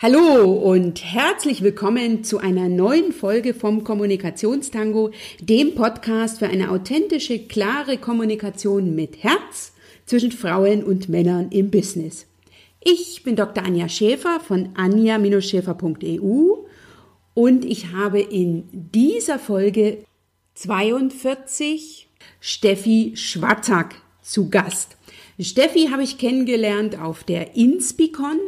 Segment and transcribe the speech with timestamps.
[0.00, 7.40] Hallo und herzlich willkommen zu einer neuen Folge vom Kommunikationstango, dem Podcast für eine authentische,
[7.40, 9.72] klare Kommunikation mit Herz
[10.06, 12.28] zwischen Frauen und Männern im Business.
[12.78, 13.64] Ich bin Dr.
[13.64, 16.58] Anja Schäfer von anja-schäfer.eu
[17.34, 20.04] und ich habe in dieser Folge
[20.54, 22.08] 42
[22.38, 24.96] Steffi Schwarzak zu Gast.
[25.40, 28.38] Steffi habe ich kennengelernt auf der Inspicon,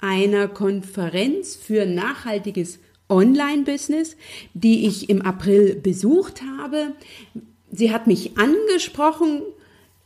[0.00, 2.78] einer Konferenz für nachhaltiges
[3.08, 4.16] Online-Business,
[4.54, 6.92] die ich im April besucht habe.
[7.70, 9.42] Sie hat mich angesprochen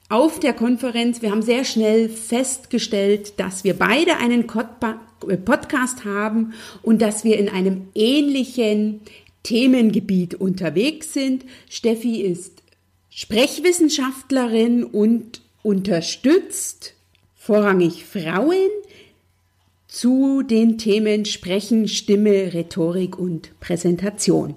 [0.08, 1.22] auf der Konferenz.
[1.22, 7.48] Wir haben sehr schnell festgestellt, dass wir beide einen Podcast haben und dass wir in
[7.48, 9.00] einem ähnlichen
[9.42, 11.44] Themengebiet unterwegs sind.
[11.68, 12.62] Steffi ist
[13.08, 16.94] Sprechwissenschaftlerin und unterstützt
[17.36, 18.68] vorrangig Frauen
[20.00, 24.54] zu den Themen Sprechen, Stimme, Rhetorik und Präsentation.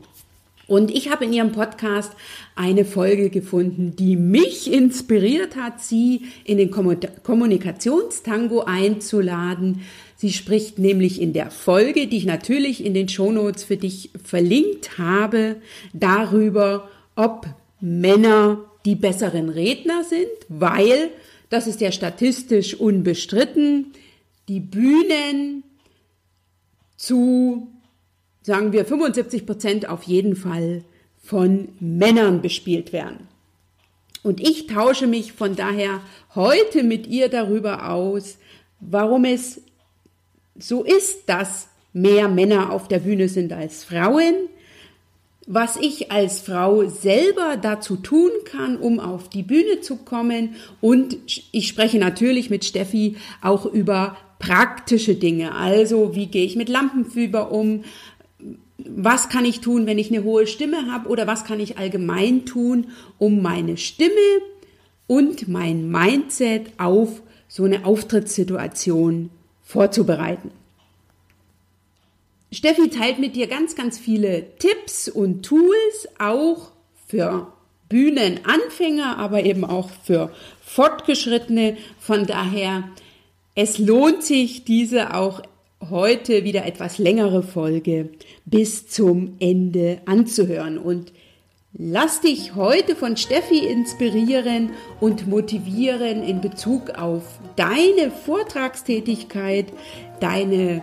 [0.67, 2.13] Und ich habe in ihrem Podcast
[2.55, 9.81] eine Folge gefunden, die mich inspiriert hat, sie in den Kommunikationstango einzuladen.
[10.15, 14.97] Sie spricht nämlich in der Folge, die ich natürlich in den Shownotes für dich verlinkt
[14.97, 15.57] habe,
[15.91, 17.47] darüber, ob
[17.81, 21.09] Männer die besseren Redner sind, weil,
[21.49, 23.87] das ist ja statistisch unbestritten,
[24.47, 25.63] die Bühnen
[26.97, 27.67] zu,
[28.41, 30.83] sagen wir, 75 Prozent auf jeden Fall
[31.21, 33.27] von Männern bespielt werden.
[34.23, 36.01] Und ich tausche mich von daher
[36.33, 38.37] heute mit ihr darüber aus,
[38.79, 39.61] warum es
[40.57, 44.35] so ist, dass mehr Männer auf der Bühne sind als Frauen,
[45.45, 50.55] was ich als Frau selber dazu tun kann, um auf die Bühne zu kommen.
[50.79, 51.17] Und
[51.51, 55.55] ich spreche natürlich mit Steffi auch über praktische Dinge.
[55.55, 57.83] Also, wie gehe ich mit Lampenfieber um?
[58.77, 61.07] Was kann ich tun, wenn ich eine hohe Stimme habe?
[61.09, 64.11] Oder was kann ich allgemein tun, um meine Stimme
[65.07, 69.29] und mein Mindset auf so eine Auftrittssituation
[69.61, 70.51] vorzubereiten?
[72.51, 76.71] Steffi teilt mit dir ganz, ganz viele Tipps und Tools, auch
[77.07, 77.47] für
[77.89, 80.31] Bühnenanfänger, aber eben auch für
[80.61, 81.77] Fortgeschrittene.
[81.99, 82.89] Von daher,
[83.55, 85.43] es lohnt sich, diese auch
[85.89, 88.09] heute wieder etwas längere Folge
[88.45, 90.79] bis zum Ende anzuhören.
[90.79, 91.13] Und
[91.73, 97.21] lass dich heute von Steffi inspirieren und motivieren in Bezug auf
[97.55, 99.67] deine Vortragstätigkeit,
[100.19, 100.81] deine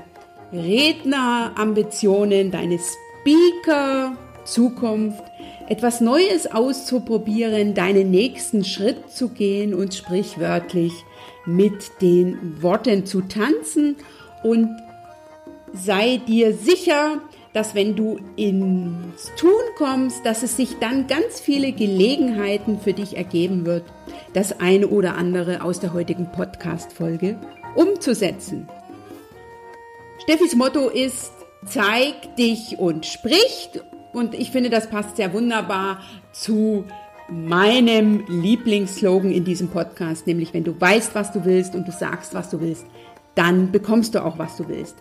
[0.52, 2.80] Rednerambitionen, deine
[3.22, 5.22] Speaker-Zukunft,
[5.68, 10.92] etwas Neues auszuprobieren, deinen nächsten Schritt zu gehen und sprichwörtlich
[11.54, 13.96] mit den Worten zu tanzen
[14.42, 14.68] und
[15.72, 17.20] sei dir sicher,
[17.52, 23.16] dass wenn du ins Tun kommst, dass es sich dann ganz viele Gelegenheiten für dich
[23.16, 23.84] ergeben wird,
[24.32, 27.38] das eine oder andere aus der heutigen Podcast-Folge
[27.74, 28.68] umzusetzen.
[30.22, 31.32] Steffis Motto ist,
[31.66, 33.70] zeig dich und sprich.
[34.12, 36.00] Und ich finde, das passt sehr wunderbar
[36.32, 36.84] zu
[37.30, 42.34] meinem Lieblingsslogan in diesem Podcast, nämlich wenn du weißt, was du willst und du sagst,
[42.34, 42.86] was du willst,
[43.34, 44.96] dann bekommst du auch, was du willst.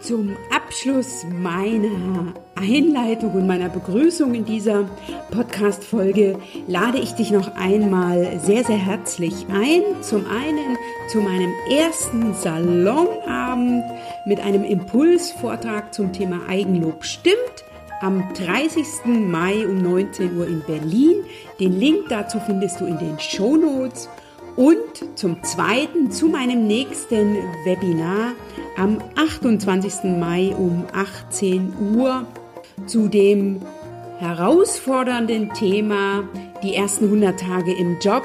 [0.00, 4.88] Zum Abschluss meiner Einleitung und meiner Begrüßung in dieser
[5.30, 9.82] Podcast-Folge lade ich dich noch einmal sehr, sehr herzlich ein.
[10.02, 10.76] Zum einen
[11.08, 13.84] zu meinem ersten Salonabend
[14.26, 17.65] mit einem Impulsvortrag zum Thema Eigenlob stimmt
[18.00, 18.86] am 30.
[19.06, 21.24] Mai um 19 Uhr in Berlin.
[21.60, 24.08] Den Link dazu findest du in den Show Notes.
[24.56, 24.78] Und
[25.16, 28.32] zum zweiten zu meinem nächsten Webinar
[28.76, 30.18] am 28.
[30.18, 32.26] Mai um 18 Uhr
[32.86, 33.60] zu dem
[34.18, 36.26] herausfordernden Thema
[36.62, 38.22] die ersten 100 Tage im Job,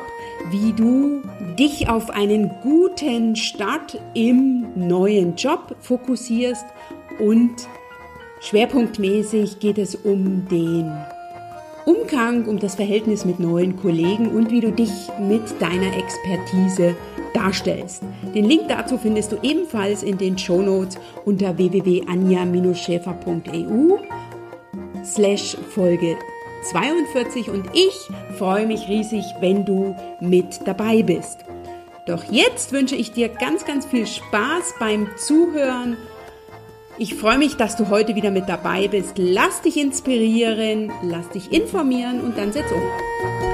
[0.49, 1.21] wie du
[1.59, 6.65] dich auf einen guten Start im neuen Job fokussierst
[7.19, 7.67] und
[8.41, 10.91] schwerpunktmäßig geht es um den
[11.85, 16.95] Umgang, um das Verhältnis mit neuen Kollegen und wie du dich mit deiner Expertise
[17.33, 18.03] darstellst.
[18.35, 23.97] Den Link dazu findest du ebenfalls in den Show Notes unter www.anja-schäfer.eu
[25.03, 26.17] slash Folge
[26.63, 27.93] 42 und ich
[28.37, 31.39] freue mich riesig, wenn du mit dabei bist.
[32.05, 35.97] Doch jetzt wünsche ich dir ganz, ganz viel Spaß beim Zuhören
[37.01, 39.13] ich freue mich, dass du heute wieder mit dabei bist.
[39.17, 43.50] Lass dich inspirieren, lass dich informieren und dann setz um.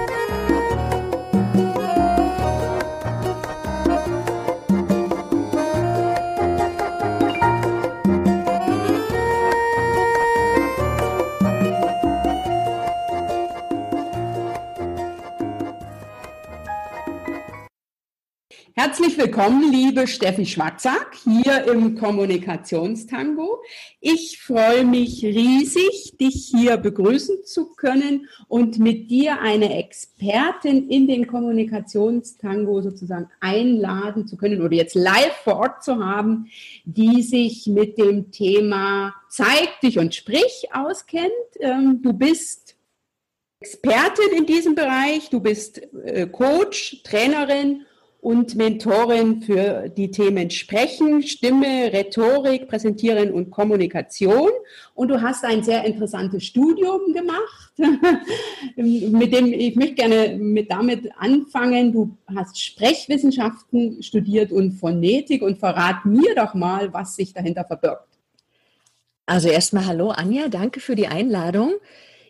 [19.07, 23.63] Herzlich willkommen, liebe Steffi Schwarzack, hier im Kommunikationstango.
[24.01, 31.07] Ich freue mich riesig, dich hier begrüßen zu können und mit dir eine Expertin in
[31.07, 36.49] den Kommunikationstango sozusagen einladen zu können oder jetzt live vor Ort zu haben,
[36.83, 41.31] die sich mit dem Thema Zeig dich und sprich auskennt.
[41.61, 42.75] Ähm, du bist
[43.61, 47.85] Expertin in diesem Bereich, du bist äh, Coach, Trainerin
[48.19, 54.49] und Mentorin für die Themen Sprechen, Stimme, Rhetorik, Präsentieren und Kommunikation.
[54.95, 57.73] Und du hast ein sehr interessantes Studium gemacht,
[58.75, 61.93] mit dem ich möchte gerne mit damit anfangen.
[61.93, 68.07] Du hast Sprechwissenschaften studiert und Phonetik und verrat mir doch mal, was sich dahinter verbirgt.
[69.27, 71.73] Also erstmal hallo Anja, danke für die Einladung.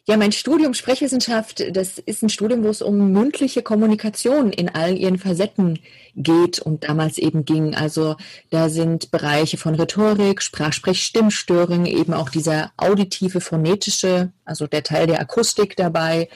[0.09, 4.95] Ja, mein Studium Sprechwissenschaft, das ist ein Studium, wo es um mündliche Kommunikation in allen
[4.95, 5.79] ihren Facetten
[6.15, 7.75] geht und damals eben ging.
[7.75, 8.15] Also
[8.49, 15.07] da sind Bereiche von Rhetorik, Sprachsprech, Stimmstörungen, eben auch dieser auditive, phonetische, also der Teil
[15.07, 16.29] der Akustik dabei.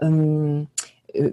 [0.00, 0.68] Ähm,
[1.12, 1.32] äh,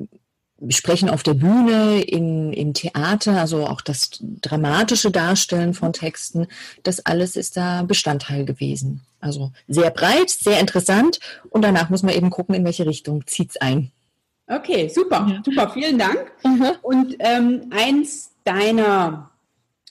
[0.70, 6.48] Sprechen auf der Bühne, in, im Theater, also auch das dramatische Darstellen von Texten,
[6.84, 9.02] das alles ist da Bestandteil gewesen.
[9.20, 11.20] Also sehr breit, sehr interessant
[11.50, 13.92] und danach muss man eben gucken, in welche Richtung zieht es ein.
[14.48, 15.42] Okay, super, ja.
[15.44, 16.32] super, vielen Dank.
[16.44, 16.68] Mhm.
[16.82, 19.30] Und ähm, eins deiner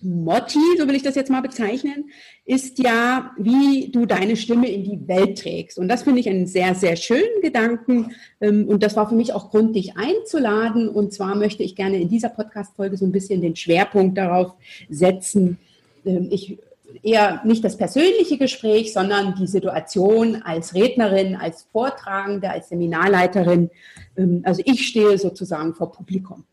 [0.02, 2.10] Motti, so will ich das jetzt mal bezeichnen,
[2.44, 5.78] ist ja, wie du deine Stimme in die Welt trägst.
[5.78, 8.12] Und das finde ich einen sehr, sehr schönen Gedanken.
[8.40, 10.88] Ähm, und das war für mich auch Grund, dich einzuladen.
[10.88, 14.52] Und zwar möchte ich gerne in dieser Podcast-Folge so ein bisschen den Schwerpunkt darauf
[14.90, 15.58] setzen.
[16.04, 16.58] Ähm, ich
[17.02, 23.70] eher nicht das persönliche Gespräch, sondern die Situation als Rednerin, als Vortragende, als Seminarleiterin.
[24.16, 26.44] Ähm, also ich stehe sozusagen vor Publikum.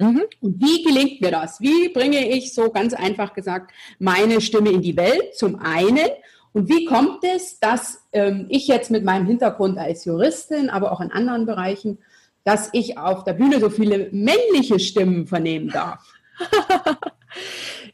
[0.00, 0.22] Mhm.
[0.40, 1.60] Und wie gelingt mir das?
[1.60, 5.36] Wie bringe ich so ganz einfach gesagt meine Stimme in die Welt?
[5.36, 6.08] Zum einen.
[6.52, 11.00] Und wie kommt es, dass ähm, ich jetzt mit meinem Hintergrund als Juristin, aber auch
[11.00, 11.98] in anderen Bereichen,
[12.44, 16.02] dass ich auf der Bühne so viele männliche Stimmen vernehmen darf?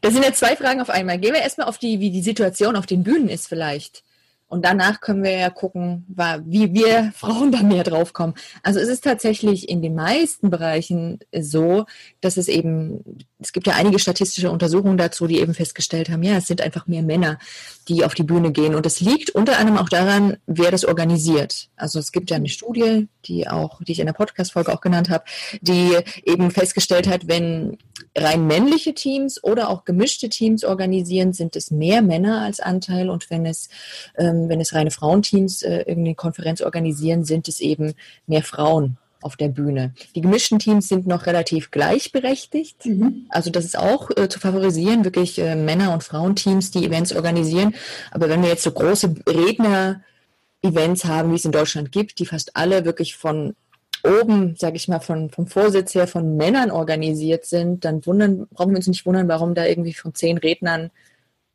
[0.01, 1.19] das sind jetzt zwei Fragen auf einmal.
[1.19, 4.03] Gehen wir erstmal auf die, wie die Situation auf den Bühnen ist vielleicht.
[4.49, 6.05] Und danach können wir ja gucken,
[6.45, 8.33] wie wir Frauen da mehr drauf kommen.
[8.63, 11.85] Also es ist tatsächlich in den meisten Bereichen so,
[12.21, 13.03] dass es eben,
[13.39, 16.87] es gibt ja einige statistische Untersuchungen dazu, die eben festgestellt haben, ja, es sind einfach
[16.87, 17.39] mehr Männer,
[17.89, 18.73] die auf die Bühne gehen.
[18.73, 21.67] Und es liegt unter anderem auch daran, wer das organisiert.
[21.75, 25.09] Also es gibt ja eine Studie, die auch, die ich in der Podcast-Folge auch genannt
[25.09, 25.25] habe,
[25.59, 27.77] die eben festgestellt hat, wenn
[28.15, 33.09] rein männliche Teams oder auch gemischte Teams organisieren, sind es mehr Männer als Anteil.
[33.09, 33.69] Und wenn es,
[34.17, 37.93] ähm, wenn es reine Frauenteams äh, irgendeine Konferenz organisieren, sind es eben
[38.25, 39.93] mehr Frauen auf der Bühne.
[40.15, 42.85] Die gemischten Teams sind noch relativ gleichberechtigt.
[42.85, 43.25] Mhm.
[43.29, 47.75] Also das ist auch äh, zu favorisieren, wirklich äh, Männer- und Frauenteams, die Events organisieren.
[48.11, 52.55] Aber wenn wir jetzt so große Redner-Events haben, wie es in Deutschland gibt, die fast
[52.55, 53.55] alle wirklich von
[54.03, 58.71] oben, sage ich mal, von, vom Vorsitz her von Männern organisiert sind, dann wundern, brauchen
[58.71, 60.91] wir uns nicht wundern, warum da irgendwie von zehn Rednern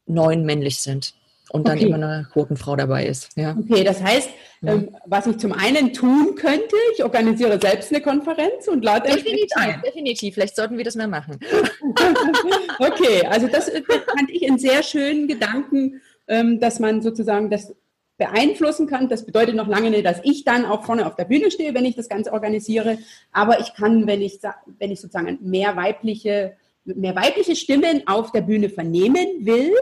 [0.06, 1.14] neun männlich sind
[1.52, 1.86] und dann okay.
[1.86, 3.36] immer eine Quotenfrau dabei ist.
[3.36, 3.54] Ja.
[3.58, 4.30] Okay, das heißt,
[4.62, 4.72] ja.
[4.72, 9.50] ähm, was ich zum einen tun könnte, ich organisiere selbst eine Konferenz und lade Definitiv,
[9.56, 9.82] ein.
[9.84, 10.34] definitiv.
[10.34, 11.38] Vielleicht sollten wir das mal machen.
[12.78, 13.82] okay, also das, das
[14.16, 17.74] fand ich einen sehr schönen Gedanken, ähm, dass man sozusagen das
[18.16, 19.10] beeinflussen kann.
[19.10, 21.84] Das bedeutet noch lange nicht, dass ich dann auch vorne auf der Bühne stehe, wenn
[21.84, 22.96] ich das Ganze organisiere.
[23.30, 24.38] Aber ich kann, wenn ich,
[24.78, 26.54] wenn ich sozusagen mehr weibliche,
[26.84, 29.72] mehr weibliche Stimmen auf der Bühne vernehmen will,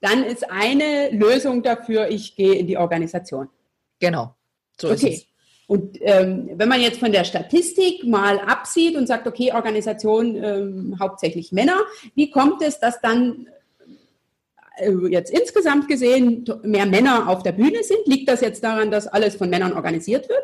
[0.00, 3.48] dann ist eine Lösung dafür, ich gehe in die Organisation.
[4.00, 4.34] Genau.
[4.80, 4.94] So okay.
[4.94, 5.26] ist es.
[5.66, 10.96] Und ähm, wenn man jetzt von der Statistik mal absieht und sagt, okay, Organisation ähm,
[10.98, 11.78] hauptsächlich Männer,
[12.14, 13.48] wie kommt es, dass dann
[14.78, 18.06] äh, jetzt insgesamt gesehen mehr Männer auf der Bühne sind?
[18.06, 20.42] Liegt das jetzt daran, dass alles von Männern organisiert wird?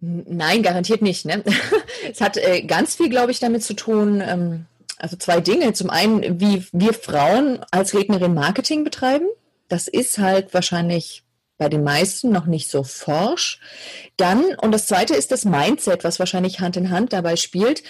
[0.00, 1.24] Nein, garantiert nicht.
[1.24, 1.42] Ne?
[2.10, 4.66] Es hat äh, ganz viel, glaube ich, damit zu tun, ähm,
[4.98, 5.72] also zwei Dinge.
[5.72, 9.26] Zum einen, wie wir Frauen als Rednerin Marketing betreiben.
[9.68, 11.24] Das ist halt wahrscheinlich
[11.58, 13.60] bei den meisten noch nicht so forsch.
[14.16, 17.82] Dann, und das zweite ist das Mindset, was wahrscheinlich Hand in Hand dabei spielt.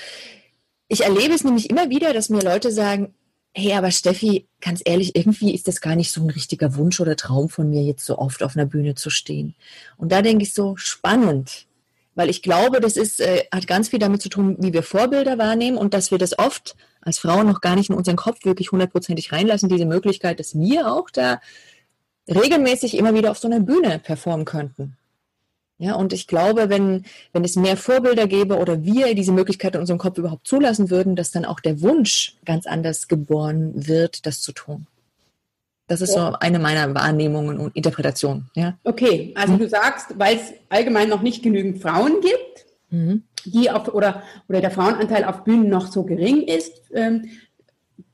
[0.89, 3.15] Ich erlebe es nämlich immer wieder, dass mir Leute sagen,
[3.55, 7.17] hey, aber Steffi, ganz ehrlich, irgendwie ist das gar nicht so ein richtiger Wunsch oder
[7.17, 9.55] Traum von mir, jetzt so oft auf einer Bühne zu stehen.
[9.97, 11.67] Und da denke ich so, spannend.
[12.15, 15.39] Weil ich glaube, das ist, äh, hat ganz viel damit zu tun, wie wir Vorbilder
[15.39, 18.73] wahrnehmen und dass wir das oft als Frauen noch gar nicht in unseren Kopf wirklich
[18.73, 21.41] hundertprozentig reinlassen, diese Möglichkeit, dass wir auch da
[22.29, 24.97] regelmäßig immer wieder auf so einer Bühne performen könnten.
[25.79, 29.81] Ja, und ich glaube, wenn, wenn es mehr Vorbilder gäbe oder wir diese Möglichkeit in
[29.83, 34.41] unserem Kopf überhaupt zulassen würden, dass dann auch der Wunsch ganz anders geboren wird, das
[34.41, 34.87] zu tun.
[35.87, 36.31] Das ist ja.
[36.31, 38.51] so eine meiner Wahrnehmungen und Interpretationen.
[38.57, 38.77] Ja?
[38.83, 39.59] Okay, also mhm.
[39.59, 43.23] du sagst, weil es allgemein noch nicht genügend Frauen gibt, mhm.
[43.51, 47.29] Die auf, oder, oder der Frauenanteil auf Bühnen noch so gering ist, ähm,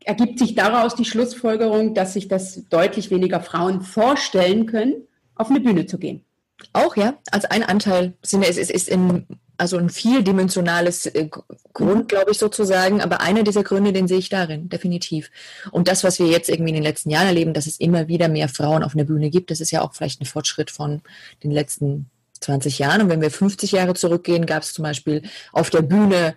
[0.04, 5.60] ergibt sich daraus die Schlussfolgerung, dass sich das deutlich weniger Frauen vorstellen können, auf eine
[5.60, 6.24] Bühne zu gehen.
[6.72, 8.14] Auch, ja, als ein Anteil.
[8.22, 11.28] Es ist, ist in, also ein vieldimensionales äh,
[11.72, 13.00] Grund, glaube ich, sozusagen.
[13.00, 15.30] Aber einer dieser Gründe, den sehe ich darin, definitiv.
[15.70, 18.28] Und das, was wir jetzt irgendwie in den letzten Jahren erleben, dass es immer wieder
[18.28, 21.02] mehr Frauen auf einer Bühne gibt, das ist ja auch vielleicht ein Fortschritt von
[21.42, 22.10] den letzten
[22.42, 23.02] 20 Jahren.
[23.02, 25.22] Und wenn wir 50 Jahre zurückgehen, gab es zum Beispiel
[25.52, 26.34] auf der Bühne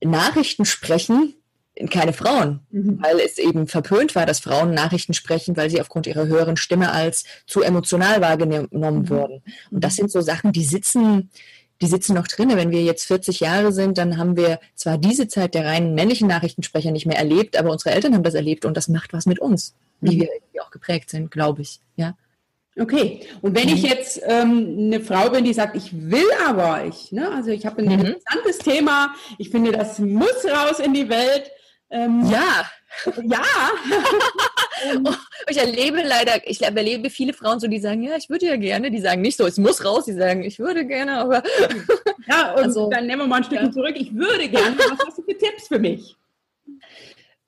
[0.00, 1.34] Nachrichten sprechen,
[1.90, 2.98] keine Frauen, mhm.
[3.02, 6.92] weil es eben verpönt war, dass Frauen Nachrichten sprechen, weil sie aufgrund ihrer höheren Stimme
[6.92, 9.08] als zu emotional wahrgenommen mhm.
[9.08, 9.42] wurden.
[9.70, 11.30] Und das sind so Sachen, die sitzen,
[11.80, 12.50] die sitzen noch drin.
[12.54, 16.28] Wenn wir jetzt 40 Jahre sind, dann haben wir zwar diese Zeit der reinen männlichen
[16.28, 19.40] Nachrichtensprecher nicht mehr erlebt, aber unsere Eltern haben das erlebt und das macht was mit
[19.40, 20.20] uns, wie mhm.
[20.20, 21.80] wir irgendwie auch geprägt sind, glaube ich.
[21.96, 22.14] Ja.
[22.76, 23.88] Okay, und wenn ich mhm.
[23.88, 27.82] jetzt ähm, eine Frau bin, die sagt, ich will aber, ich, ne, also ich habe
[27.82, 28.04] ein mhm.
[28.04, 31.52] interessantes Thema, ich finde, das muss raus in die Welt,
[31.90, 32.68] ähm, ja.
[33.22, 33.42] Ja.
[35.48, 38.90] ich erlebe leider, ich erlebe viele Frauen so, die sagen, ja, ich würde ja gerne,
[38.90, 41.42] die sagen nicht so, es muss raus, die sagen, ich würde gerne, aber.
[42.28, 43.72] ja, und also, dann nehmen wir mal ein Stückchen ja.
[43.72, 44.76] zurück, ich würde gerne.
[44.78, 46.16] Was hast du für Tipps für mich?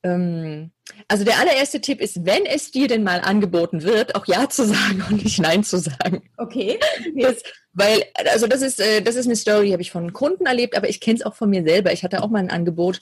[0.02, 0.70] Ähm,
[1.08, 4.66] also der allererste Tipp ist, wenn es dir denn mal angeboten wird, auch Ja zu
[4.66, 6.22] sagen und nicht Nein zu sagen.
[6.36, 6.78] Okay.
[7.16, 10.46] Das, weil, also das ist, äh, das ist eine Story, die habe ich von Kunden
[10.46, 11.92] erlebt, aber ich kenne es auch von mir selber.
[11.92, 13.00] Ich hatte auch mal ein Angebot,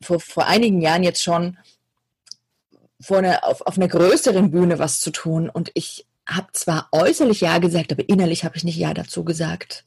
[0.00, 1.58] vor, vor einigen Jahren jetzt schon
[3.00, 5.48] vor einer, auf, auf einer größeren Bühne was zu tun.
[5.48, 9.84] Und ich habe zwar äußerlich Ja gesagt, aber innerlich habe ich nicht Ja dazu gesagt.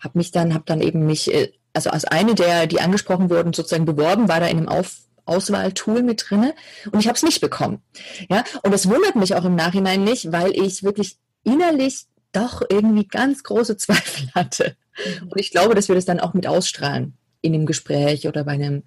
[0.00, 3.52] Habe mich dann, habe dann eben mich, äh, also als eine der, die angesprochen wurden,
[3.52, 6.54] sozusagen beworben, war da in einem Auf, Auswahltool mit drinne
[6.90, 7.82] und ich habe es nicht bekommen.
[8.30, 13.06] Ja, und es wundert mich auch im Nachhinein nicht, weil ich wirklich innerlich doch irgendwie
[13.06, 14.76] ganz große Zweifel hatte.
[15.20, 15.28] Mhm.
[15.28, 18.52] Und ich glaube, dass wir das dann auch mit ausstrahlen in dem Gespräch oder bei
[18.52, 18.82] einem,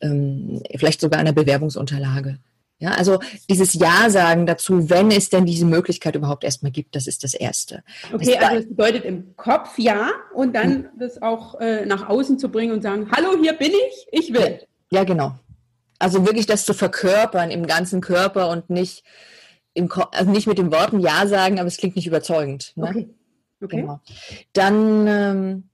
[0.00, 2.38] ähm, vielleicht sogar einer Bewerbungsunterlage.
[2.78, 3.18] Ja, also
[3.50, 7.34] dieses Ja sagen dazu, wenn es denn diese Möglichkeit überhaupt erstmal gibt, das ist das
[7.34, 7.82] Erste.
[8.10, 10.88] Okay, das also das bedeutet im Kopf Ja und dann hm.
[10.98, 14.60] das auch äh, nach außen zu bringen und sagen, hallo, hier bin ich, ich will.
[14.90, 15.34] Ja, genau.
[16.00, 19.04] Also wirklich das zu verkörpern im ganzen Körper und nicht,
[19.74, 22.72] im also nicht mit den Worten Ja sagen, aber es klingt nicht überzeugend.
[22.74, 22.88] Ne?
[22.88, 23.08] Okay.
[23.62, 23.76] okay.
[23.82, 24.00] Genau.
[24.52, 25.70] Dann ähm,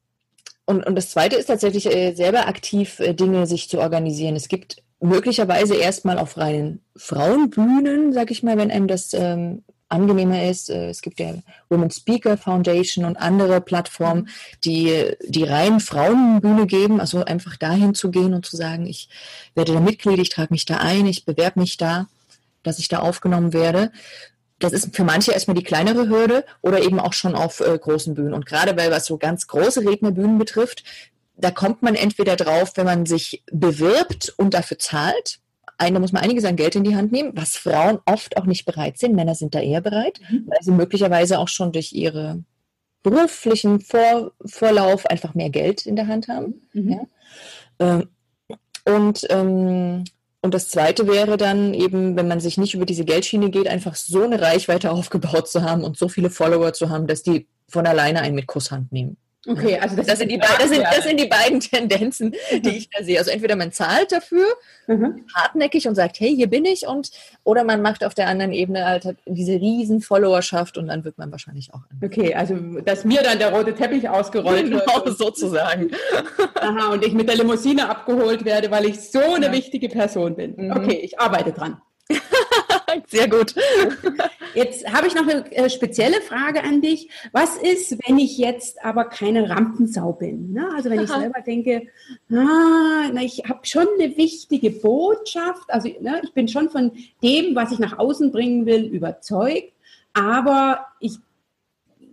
[0.67, 4.37] und, und das Zweite ist tatsächlich äh, selber aktiv äh, Dinge sich zu organisieren.
[4.37, 10.45] Es gibt möglicherweise erstmal auf reinen Frauenbühnen, sag ich mal, wenn einem das ähm, angenehmer
[10.45, 10.71] ist.
[10.71, 11.35] Äh, es gibt ja
[11.69, 14.29] Women Speaker Foundation und andere Plattformen,
[14.65, 19.09] die die rein Frauenbühne geben, also einfach dahin zu gehen und zu sagen, ich
[19.55, 22.07] werde da Mitglied, ich trage mich da ein, ich bewerbe mich da,
[22.63, 23.91] dass ich da aufgenommen werde
[24.59, 28.15] das ist für manche erstmal die kleinere Hürde oder eben auch schon auf äh, großen
[28.15, 28.33] Bühnen.
[28.33, 30.83] Und gerade bei was so ganz große Rednerbühnen betrifft,
[31.37, 35.41] da kommt man entweder drauf, wenn man sich bewirbt und dafür zahlt.
[35.79, 38.65] Da muss man einiges an Geld in die Hand nehmen, was Frauen oft auch nicht
[38.65, 39.15] bereit sind.
[39.15, 40.45] Männer sind da eher bereit, mhm.
[40.47, 42.43] weil sie möglicherweise auch schon durch ihre
[43.03, 46.63] beruflichen Vor Vorlauf einfach mehr Geld in der Hand haben.
[46.73, 46.91] Mhm.
[46.91, 47.07] Ja?
[47.79, 48.09] Ähm,
[48.85, 50.05] und ähm,
[50.47, 53.97] und das Zweite wäre dann eben, wenn man sich nicht über diese Geldschiene geht, einfach
[53.97, 57.85] so eine Reichweite aufgebaut zu haben und so viele Follower zu haben, dass die von
[57.85, 59.17] alleine einen mit Kusshand nehmen.
[59.47, 62.91] Okay, also das, das, sind, die das, sind, das sind die beiden Tendenzen, die ich
[62.91, 63.19] da sehe.
[63.19, 64.47] Also entweder man zahlt dafür,
[64.87, 65.25] mhm.
[65.35, 67.11] hartnäckig und sagt, hey, hier bin ich, und
[67.45, 71.31] oder man macht auf der anderen Ebene halt diese riesen Followerschaft und dann wird man
[71.31, 71.81] wahrscheinlich auch.
[72.03, 75.05] Okay, also dass mir dann der rote Teppich ausgerollt genau, wird.
[75.05, 75.91] Genau, sozusagen.
[76.55, 79.53] Aha, und ich mit der Limousine abgeholt werde, weil ich so eine ja.
[79.53, 80.55] wichtige Person bin.
[80.57, 80.73] Mhm.
[80.73, 81.81] Okay, ich arbeite dran.
[83.09, 83.55] Sehr gut.
[84.55, 87.09] Jetzt habe ich noch eine äh, spezielle Frage an dich.
[87.33, 90.53] Was ist, wenn ich jetzt aber keine Rampensau bin?
[90.53, 90.69] Ne?
[90.75, 91.89] Also wenn ich selber denke,
[92.31, 97.55] ah, na, ich habe schon eine wichtige Botschaft, also ne, ich bin schon von dem,
[97.55, 99.73] was ich nach außen bringen will, überzeugt,
[100.15, 101.19] aber ich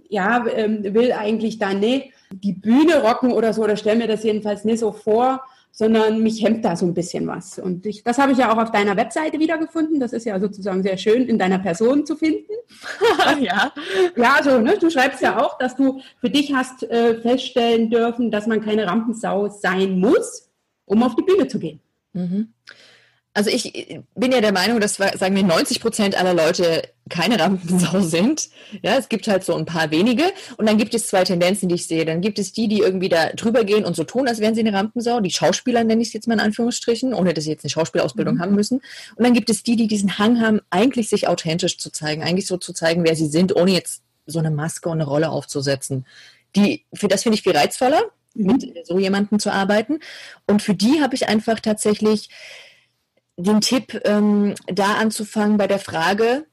[0.10, 4.24] ja, ähm, will eigentlich da nicht die Bühne rocken oder so, oder stelle mir das
[4.24, 5.42] jedenfalls nicht so vor,
[5.76, 7.58] sondern mich hemmt da so ein bisschen was.
[7.58, 10.00] Und ich, das habe ich ja auch auf deiner Webseite wiedergefunden.
[10.00, 12.54] Das ist ja sozusagen sehr schön in deiner Person zu finden.
[13.42, 13.74] ja.
[14.16, 18.30] Ja, also ne, du schreibst ja auch, dass du für dich hast äh, feststellen dürfen,
[18.30, 20.52] dass man keine Rampensau sein muss,
[20.86, 21.80] um auf die Bühne zu gehen.
[22.14, 22.54] Mhm.
[23.36, 28.00] Also ich bin ja der Meinung, dass sagen wir 90 Prozent aller Leute keine Rampensau
[28.02, 28.50] sind.
[28.84, 30.24] Ja, es gibt halt so ein paar wenige.
[30.58, 32.06] Und dann gibt es zwei Tendenzen, die ich sehe.
[32.06, 34.62] Dann gibt es die, die irgendwie da drüber gehen und so tun, als wären sie
[34.62, 35.20] eine Rampensau.
[35.20, 38.36] Die Schauspieler nenne ich es jetzt mal in Anführungsstrichen, ohne dass sie jetzt eine Schauspielausbildung
[38.36, 38.40] mhm.
[38.40, 38.82] haben müssen.
[39.16, 42.46] Und dann gibt es die, die diesen Hang haben, eigentlich sich authentisch zu zeigen, eigentlich
[42.46, 46.06] so zu zeigen, wer sie sind, ohne jetzt so eine Maske und eine Rolle aufzusetzen.
[46.56, 48.04] Die, für das finde ich viel reizvoller,
[48.36, 48.46] mhm.
[48.46, 50.00] mit so jemandem zu arbeiten.
[50.46, 52.30] Und für die habe ich einfach tatsächlich
[53.38, 56.46] den Tipp, ähm, da anzufangen bei der Frage,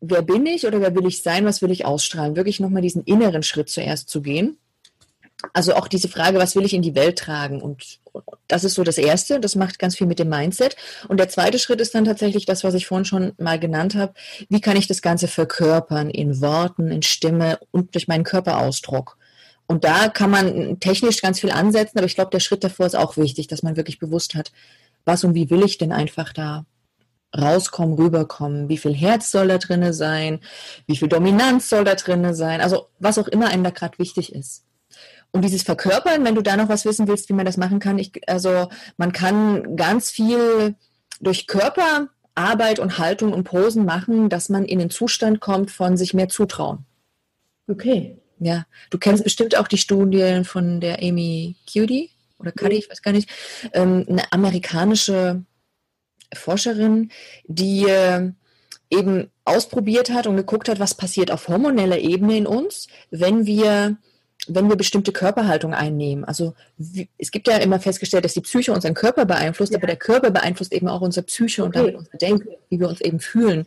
[0.00, 2.36] wer bin ich oder wer will ich sein, was will ich ausstrahlen?
[2.36, 4.58] Wirklich nochmal diesen inneren Schritt zuerst zu gehen.
[5.52, 7.62] Also auch diese Frage, was will ich in die Welt tragen?
[7.62, 8.00] Und
[8.48, 10.76] das ist so das Erste, das macht ganz viel mit dem Mindset.
[11.06, 14.14] Und der zweite Schritt ist dann tatsächlich das, was ich vorhin schon mal genannt habe.
[14.48, 19.16] Wie kann ich das Ganze verkörpern in Worten, in Stimme und durch meinen Körperausdruck?
[19.68, 22.96] Und da kann man technisch ganz viel ansetzen, aber ich glaube, der Schritt davor ist
[22.96, 24.50] auch wichtig, dass man wirklich bewusst hat,
[25.08, 26.64] was und wie will ich denn einfach da
[27.36, 30.40] rauskommen, rüberkommen, wie viel Herz soll da drinne sein,
[30.86, 34.32] wie viel Dominanz soll da drinne sein, also was auch immer einem da gerade wichtig
[34.32, 34.64] ist.
[35.30, 37.98] Und dieses Verkörpern, wenn du da noch was wissen willst, wie man das machen kann,
[37.98, 40.74] ich, also man kann ganz viel
[41.20, 46.14] durch Körperarbeit und Haltung und Posen machen, dass man in den Zustand kommt von sich
[46.14, 46.86] mehr zutrauen.
[47.68, 48.16] Okay.
[48.40, 53.02] Ja, du kennst bestimmt auch die Studien von der Amy Cuddy oder Cuddy, ich weiß
[53.02, 53.28] gar nicht,
[53.72, 55.44] ähm, eine amerikanische
[56.34, 57.10] Forscherin,
[57.44, 58.32] die äh,
[58.90, 63.98] eben ausprobiert hat und geguckt hat, was passiert auf hormoneller Ebene in uns, wenn wir
[64.46, 66.24] wenn wir bestimmte Körperhaltung einnehmen.
[66.24, 69.78] Also wie, es gibt ja immer festgestellt, dass die Psyche unseren Körper beeinflusst, ja.
[69.78, 71.66] aber der Körper beeinflusst eben auch unsere Psyche okay.
[71.66, 73.66] und damit unser Denken, wie wir uns eben fühlen.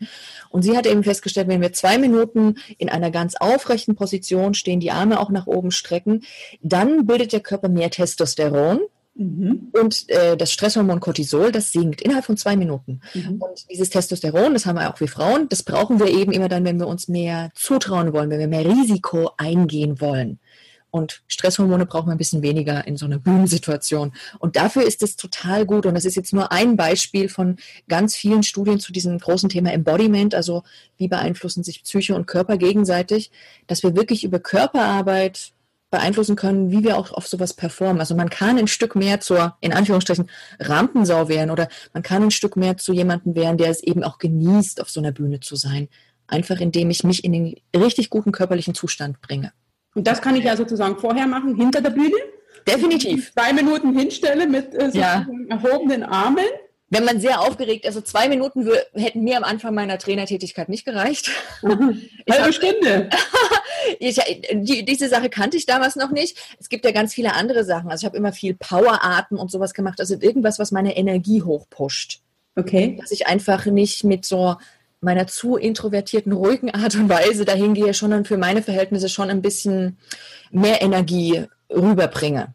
[0.49, 4.79] Und sie hat eben festgestellt, wenn wir zwei Minuten in einer ganz aufrechten Position stehen,
[4.79, 6.23] die Arme auch nach oben strecken,
[6.61, 8.81] dann bildet der Körper mehr Testosteron,
[9.13, 9.71] Mhm.
[9.73, 13.01] Und äh, das Stresshormon Cortisol, das sinkt innerhalb von zwei Minuten.
[13.13, 13.41] Mhm.
[13.41, 16.63] Und dieses Testosteron, das haben wir auch wir Frauen, das brauchen wir eben immer dann,
[16.63, 20.39] wenn wir uns mehr zutrauen wollen, wenn wir mehr Risiko eingehen wollen.
[20.91, 24.11] Und Stresshormone brauchen wir ein bisschen weniger in so einer Bühnensituation.
[24.39, 25.85] Und dafür ist es total gut.
[25.85, 27.55] Und das ist jetzt nur ein Beispiel von
[27.87, 30.35] ganz vielen Studien zu diesem großen Thema Embodiment.
[30.35, 30.63] Also
[30.97, 33.31] wie beeinflussen sich Psyche und Körper gegenseitig,
[33.67, 35.53] dass wir wirklich über Körperarbeit
[35.91, 37.99] beeinflussen können, wie wir auch auf sowas performen.
[37.99, 42.31] Also man kann ein Stück mehr zur, in Anführungsstrichen, Rampensau werden oder man kann ein
[42.31, 45.55] Stück mehr zu jemandem werden, der es eben auch genießt, auf so einer Bühne zu
[45.55, 45.89] sein.
[46.27, 49.51] Einfach indem ich mich in den richtig guten körperlichen Zustand bringe.
[49.95, 52.15] Und das kann ich ja sozusagen vorher machen, hinter der Bühne?
[52.67, 53.33] Definitiv.
[53.33, 55.25] Zwei Minuten hinstelle mit äh, ja.
[55.49, 56.45] erhobenen Armen
[56.91, 61.31] wenn man sehr aufgeregt, also zwei Minuten hätten mir am Anfang meiner Trainertätigkeit nicht gereicht.
[61.61, 62.01] Mhm.
[62.29, 63.09] Halbe Stunde.
[63.99, 64.19] ich,
[64.51, 66.37] die, diese Sache kannte ich damals noch nicht.
[66.59, 67.89] Es gibt ja ganz viele andere Sachen.
[67.89, 70.01] Also ich habe immer viel Powerarten und sowas gemacht.
[70.01, 72.19] Also irgendwas, was meine Energie hochpusht.
[72.57, 72.97] Okay.
[72.99, 74.57] Dass ich einfach nicht mit so
[75.01, 79.41] meiner zu introvertierten, ruhigen Art und Weise dahin gehe, schon für meine Verhältnisse schon ein
[79.41, 79.97] bisschen
[80.51, 82.53] mehr Energie rüberbringe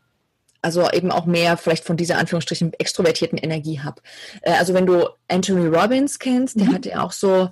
[0.66, 4.02] also eben auch mehr vielleicht von dieser Anführungsstrichen extrovertierten Energie habe.
[4.42, 6.74] Äh, also wenn du Anthony Robbins kennst, der mhm.
[6.74, 7.50] hat ja auch so,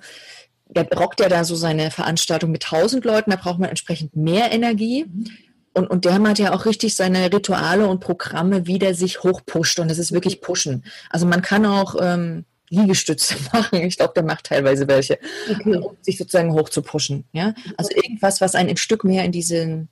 [0.67, 4.51] der rockt ja da so seine Veranstaltung mit tausend Leuten, da braucht man entsprechend mehr
[4.51, 5.05] Energie.
[5.05, 5.27] Mhm.
[5.73, 9.79] Und, und der hat ja auch richtig seine Rituale und Programme, wie der sich hochpusht.
[9.79, 10.83] Und das ist wirklich pushen.
[11.09, 13.81] Also man kann auch ähm, Liegestütze machen.
[13.81, 15.77] Ich glaube, der macht teilweise welche, okay.
[15.77, 17.25] um sich sozusagen hochzupushen.
[17.31, 17.53] Ja?
[17.77, 19.87] Also irgendwas, was einen ein Stück mehr in diese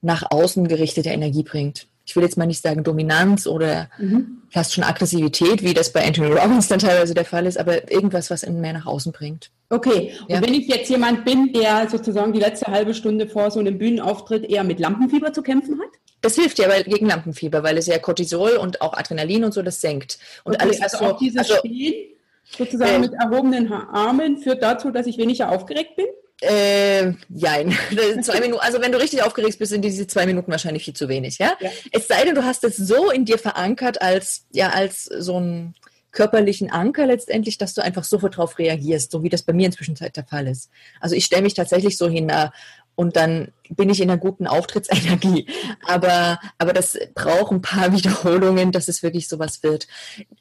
[0.00, 4.42] nach außen gerichtete Energie bringt ich will jetzt mal nicht sagen Dominanz oder mhm.
[4.50, 8.30] fast schon Aggressivität, wie das bei Anthony Robbins dann teilweise der Fall ist, aber irgendwas,
[8.30, 9.50] was ihn mehr nach außen bringt.
[9.70, 10.36] Okay, ja.
[10.36, 13.78] und wenn ich jetzt jemand bin, der sozusagen die letzte halbe Stunde vor so einem
[13.78, 15.88] Bühnenauftritt eher mit Lampenfieber zu kämpfen hat?
[16.24, 19.80] Das hilft ja gegen Lampenfieber, weil es ja Cortisol und auch Adrenalin und so das
[19.80, 20.18] senkt.
[20.42, 22.14] Und okay, alles, also so, auch dieses also, Stehen
[22.56, 26.06] sozusagen äh, mit erhobenen Armen führt dazu, dass ich weniger aufgeregt bin?
[26.40, 27.76] Äh, jein.
[28.22, 31.08] zwei Minuten, also wenn du richtig aufgeregt bist, sind diese zwei Minuten wahrscheinlich viel zu
[31.08, 31.56] wenig, ja?
[31.60, 31.70] ja?
[31.92, 35.74] Es sei denn, du hast es so in dir verankert als, ja, als so ein
[36.10, 39.94] körperlichen Anker letztendlich, dass du einfach sofort darauf reagierst, so wie das bei mir inzwischen
[39.94, 40.70] der Fall ist.
[41.00, 42.48] Also ich stelle mich tatsächlich so hin äh,
[42.96, 45.46] und dann bin ich in einer guten Auftrittsenergie.
[45.86, 49.86] Aber, aber das braucht ein paar Wiederholungen, dass es wirklich sowas wird.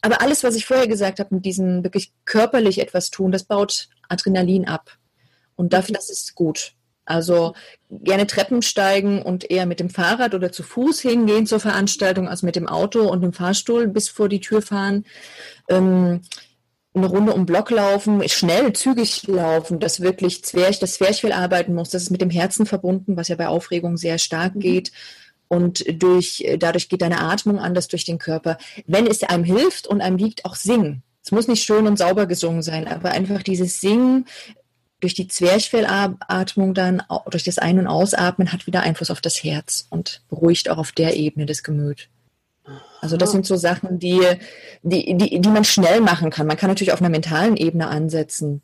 [0.02, 3.90] Aber alles, was ich vorher gesagt habe, mit diesem wirklich körperlich etwas tun, das baut
[4.10, 4.98] Adrenalin ab.
[5.56, 6.74] Und dafür, das ist gut.
[7.06, 7.54] Also
[7.90, 12.44] gerne Treppen steigen und eher mit dem Fahrrad oder zu Fuß hingehen zur Veranstaltung, als
[12.44, 15.06] mit dem Auto und dem Fahrstuhl bis vor die Tür fahren.
[15.70, 16.22] Ähm,
[16.96, 21.90] eine Runde um Block laufen, schnell, zügig laufen, dass wirklich Zwerch, das Zwerchfell arbeiten muss.
[21.90, 24.60] Das ist mit dem Herzen verbunden, was ja bei Aufregung sehr stark mhm.
[24.60, 24.92] geht.
[25.48, 28.58] Und durch, dadurch geht deine Atmung anders durch den Körper.
[28.88, 31.04] Wenn es einem hilft und einem liegt, auch singen.
[31.24, 34.26] Es muss nicht schön und sauber gesungen sein, aber einfach dieses Singen
[35.00, 39.86] durch die Zwerchfellatmung dann, durch das Ein- und Ausatmen, hat wieder Einfluss auf das Herz
[39.90, 42.10] und beruhigt auch auf der Ebene das Gemüt.
[43.02, 44.22] Also das sind so Sachen, die,
[44.82, 46.48] die, die, die man schnell machen kann.
[46.48, 48.62] Man kann natürlich auf einer mentalen Ebene ansetzen.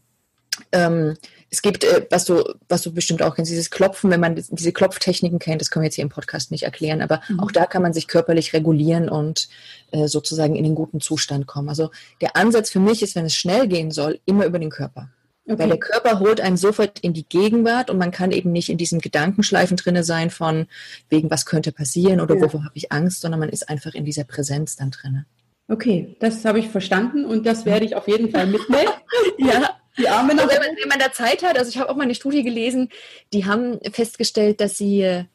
[0.72, 1.18] Ähm,
[1.50, 4.72] es gibt, äh, was du, was du bestimmt auch kennst, dieses Klopfen, wenn man diese
[4.72, 7.40] Klopftechniken kennt, das können wir jetzt hier im Podcast nicht erklären, aber mhm.
[7.40, 9.50] auch da kann man sich körperlich regulieren und
[9.92, 11.70] äh, sozusagen in den guten Zustand kommen.
[11.70, 15.10] Also der Ansatz für mich ist, wenn es schnell gehen soll, immer über den Körper.
[15.50, 15.58] Okay.
[15.58, 18.78] Weil der Körper holt einen sofort in die Gegenwart und man kann eben nicht in
[18.78, 20.68] diesen Gedankenschleifen drinne sein von
[21.10, 22.42] wegen was könnte passieren oder ja.
[22.42, 25.26] wovor habe ich Angst, sondern man ist einfach in dieser Präsenz dann drinne.
[25.68, 28.92] Okay, das habe ich verstanden und das werde ich auf jeden Fall mitnehmen.
[29.40, 29.76] ja.
[29.98, 30.48] Die Arme noch.
[30.48, 32.90] Wenn man, wenn man da Zeit hat, also ich habe auch mal eine Studie gelesen,
[33.34, 35.26] die haben festgestellt, dass sie,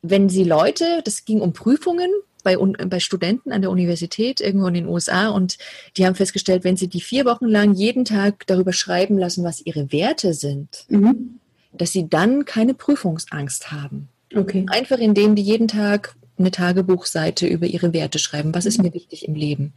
[0.00, 2.10] wenn sie Leute, das ging um Prüfungen,
[2.42, 5.58] bei, bei Studenten an der Universität irgendwo in den USA und
[5.96, 9.60] die haben festgestellt, wenn sie die vier Wochen lang jeden Tag darüber schreiben lassen, was
[9.60, 11.40] ihre Werte sind, mhm.
[11.72, 14.08] dass sie dann keine Prüfungsangst haben.
[14.34, 14.66] Okay.
[14.68, 18.54] Einfach indem die jeden Tag eine Tagebuchseite über ihre Werte schreiben.
[18.54, 19.72] Was ist mir wichtig im Leben?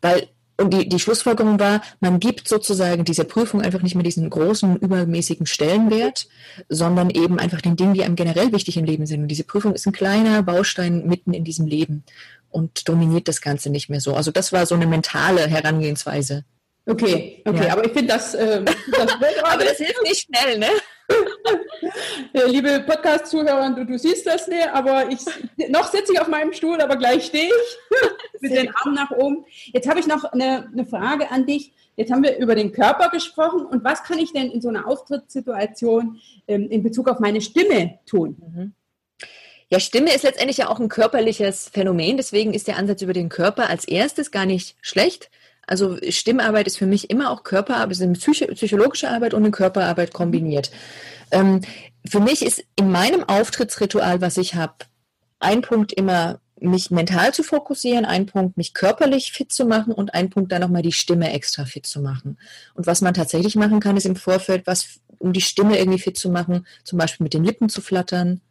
[0.00, 0.28] Weil
[0.62, 4.76] und die, die Schlussfolgerung war, man gibt sozusagen dieser Prüfung einfach nicht mehr diesen großen,
[4.76, 6.28] übermäßigen Stellenwert,
[6.68, 9.22] sondern eben einfach den Dingen, die einem generell wichtig im Leben sind.
[9.22, 12.04] Und diese Prüfung ist ein kleiner Baustein mitten in diesem Leben
[12.50, 14.14] und dominiert das Ganze nicht mehr so.
[14.14, 16.44] Also das war so eine mentale Herangehensweise.
[16.84, 17.72] Okay, okay, ja.
[17.72, 18.76] aber ich finde das, äh, das
[19.44, 20.68] aber das hilft nicht schnell, ne?
[22.46, 25.20] Liebe Podcast-Zuhörer, du, du siehst das nicht, aber ich
[25.68, 27.98] noch sitze ich auf meinem Stuhl, aber gleich stehe ich
[28.40, 29.44] mit den Armen nach oben.
[29.72, 31.72] Jetzt habe ich noch eine, eine Frage an dich.
[31.96, 34.86] Jetzt haben wir über den Körper gesprochen und was kann ich denn in so einer
[34.86, 38.36] Auftrittssituation ähm, in Bezug auf meine Stimme tun?
[38.38, 38.72] Mhm.
[39.68, 43.30] Ja, Stimme ist letztendlich ja auch ein körperliches Phänomen, deswegen ist der Ansatz über den
[43.30, 45.30] Körper als erstes gar nicht schlecht.
[45.72, 50.12] Also Stimmarbeit ist für mich immer auch Körperarbeit, ist eine psychologische Arbeit und eine Körperarbeit
[50.12, 50.70] kombiniert.
[51.30, 51.62] Ähm,
[52.06, 54.74] für mich ist in meinem Auftrittsritual, was ich habe,
[55.38, 60.12] ein Punkt immer mich mental zu fokussieren, ein Punkt mich körperlich fit zu machen und
[60.12, 62.36] ein Punkt dann nochmal die Stimme extra fit zu machen.
[62.74, 66.18] Und was man tatsächlich machen kann, ist im Vorfeld, was um die Stimme irgendwie fit
[66.18, 68.42] zu machen, zum Beispiel mit den Lippen zu flattern,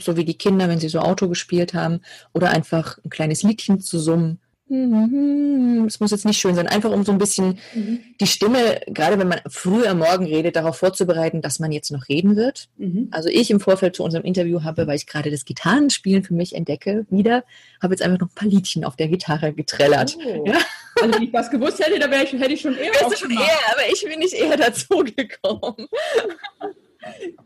[0.00, 3.80] so wie die Kinder, wenn sie so Auto gespielt haben, oder einfach ein kleines Liedchen
[3.80, 4.38] zu summen.
[4.68, 8.00] Es muss jetzt nicht schön sein, einfach um so ein bisschen mhm.
[8.20, 12.08] die Stimme, gerade wenn man früh am Morgen redet, darauf vorzubereiten, dass man jetzt noch
[12.08, 12.68] reden wird.
[12.78, 13.08] Mhm.
[13.10, 16.54] Also ich im Vorfeld zu unserem Interview habe, weil ich gerade das Gitarrenspielen für mich
[16.54, 17.44] entdecke, wieder,
[17.82, 20.16] habe jetzt einfach noch ein paar Liedchen auf der Gitarre getrellert.
[20.24, 20.44] Oh.
[20.46, 20.58] Ja?
[21.00, 22.92] Also wenn ich das gewusst hätte, dann ich, hätte ich schon eher.
[22.92, 25.86] Wärst schon eher, aber ich bin nicht eher dazu gekommen.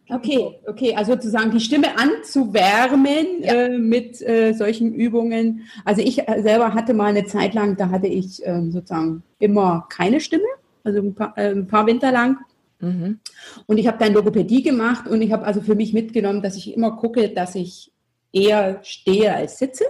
[0.08, 3.52] Okay, okay, also sozusagen die Stimme anzuwärmen ja.
[3.52, 5.66] äh, mit äh, solchen Übungen.
[5.84, 9.86] Also ich äh, selber hatte mal eine Zeit lang, da hatte ich ähm, sozusagen immer
[9.90, 10.44] keine Stimme,
[10.84, 12.38] also ein paar, äh, ein paar Winter lang.
[12.80, 13.18] Mhm.
[13.66, 16.74] Und ich habe dann Logopädie gemacht und ich habe also für mich mitgenommen, dass ich
[16.74, 17.90] immer gucke, dass ich
[18.32, 19.84] eher stehe als sitze.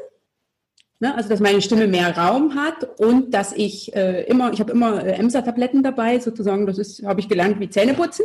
[1.01, 1.15] Ne?
[1.15, 5.05] Also dass meine Stimme mehr Raum hat und dass ich äh, immer, ich habe immer
[5.05, 8.25] äh, Emser-Tabletten dabei, sozusagen, das ist, habe ich gelernt wie Zähneputzen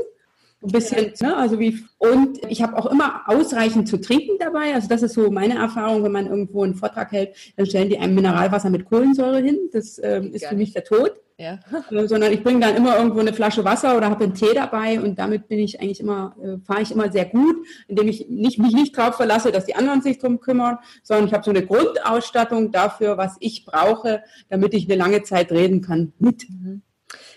[0.64, 4.74] ein bisschen, ne, also wie, und ich habe auch immer ausreichend zu trinken dabei.
[4.74, 7.98] Also das ist so meine Erfahrung, wenn man irgendwo einen Vortrag hält, dann stellen die
[7.98, 9.58] einem Mineralwasser mit Kohlensäure hin.
[9.72, 11.14] Das ähm, ist Gar für mich der Tod.
[11.38, 11.60] Ja.
[11.92, 15.02] Äh, sondern ich bringe dann immer irgendwo eine Flasche Wasser oder habe einen Tee dabei
[15.02, 18.60] und damit bin ich eigentlich immer, äh, fahre ich immer sehr gut, indem ich nicht,
[18.60, 21.66] mich nicht darauf verlasse, dass die anderen sich drum kümmern, sondern ich habe so eine
[21.66, 26.48] Grundausstattung dafür, was ich brauche, damit ich eine lange Zeit reden kann mit.
[26.50, 26.84] Mhm.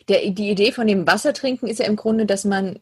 [0.08, 2.78] Der, die Idee von dem Wassertrinken ist ja im Grunde, dass man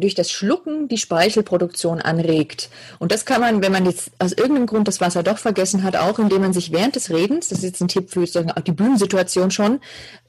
[0.00, 2.70] durch das Schlucken die Speichelproduktion anregt.
[2.98, 5.96] Und das kann man, wenn man jetzt aus irgendeinem Grund das Wasser doch vergessen hat,
[5.96, 9.50] auch indem man sich während des Redens, das ist jetzt ein Tipp für die Bühnensituation
[9.50, 9.80] schon,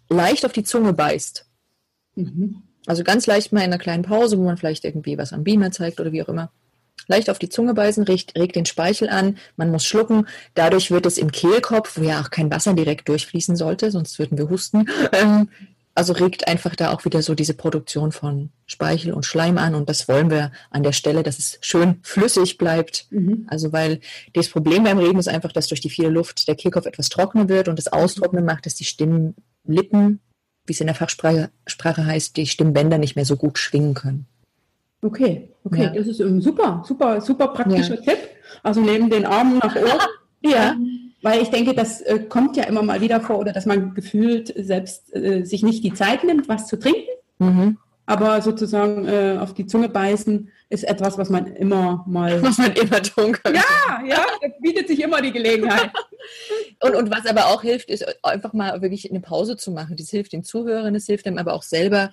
[0.10, 1.46] leicht auf die Zunge beißt.
[2.16, 2.64] Mhm.
[2.86, 5.72] Also ganz leicht mal in einer kleinen Pause, wo man vielleicht irgendwie was am Beamer
[5.72, 6.52] zeigt oder wie auch immer.
[7.08, 10.28] Leicht auf die Zunge beißen, regt, regt den Speichel an, man muss schlucken.
[10.54, 14.38] Dadurch wird es im Kehlkopf, wo ja auch kein Wasser direkt durchfließen sollte, sonst würden
[14.38, 15.50] wir husten, ähm,
[16.02, 19.88] also regt einfach da auch wieder so diese Produktion von Speichel und Schleim an und
[19.88, 23.06] das wollen wir an der Stelle, dass es schön flüssig bleibt.
[23.12, 23.46] Mhm.
[23.48, 24.00] Also weil
[24.34, 27.50] das Problem beim Reden ist einfach, dass durch die viele Luft der Kehlkopf etwas trockener
[27.50, 30.22] wird und das Austrocknen macht, dass die Stimmlippen,
[30.66, 34.26] wie es in der Fachsprache Sprache heißt, die Stimmbänder nicht mehr so gut schwingen können.
[35.04, 35.90] Okay, okay, ja.
[35.92, 38.02] das ist ein super, super, super praktischer ja.
[38.02, 38.18] Tipp.
[38.64, 40.02] Also neben den Armen nach oben.
[40.42, 40.76] ja.
[41.22, 44.54] Weil ich denke, das äh, kommt ja immer mal wieder vor oder dass man gefühlt
[44.58, 47.10] selbst äh, sich nicht die Zeit nimmt, was zu trinken.
[47.40, 47.78] Mhm.
[48.08, 52.42] Aber sozusagen äh, auf die Zunge beißen ist etwas, was man immer mal.
[52.42, 53.56] Was man immer tun kann.
[53.56, 55.92] Ja, ja, das bietet sich immer die Gelegenheit.
[56.82, 59.96] und, und was aber auch hilft, ist einfach mal wirklich eine Pause zu machen.
[59.98, 62.12] Das hilft den Zuhörern, das hilft dem aber auch selber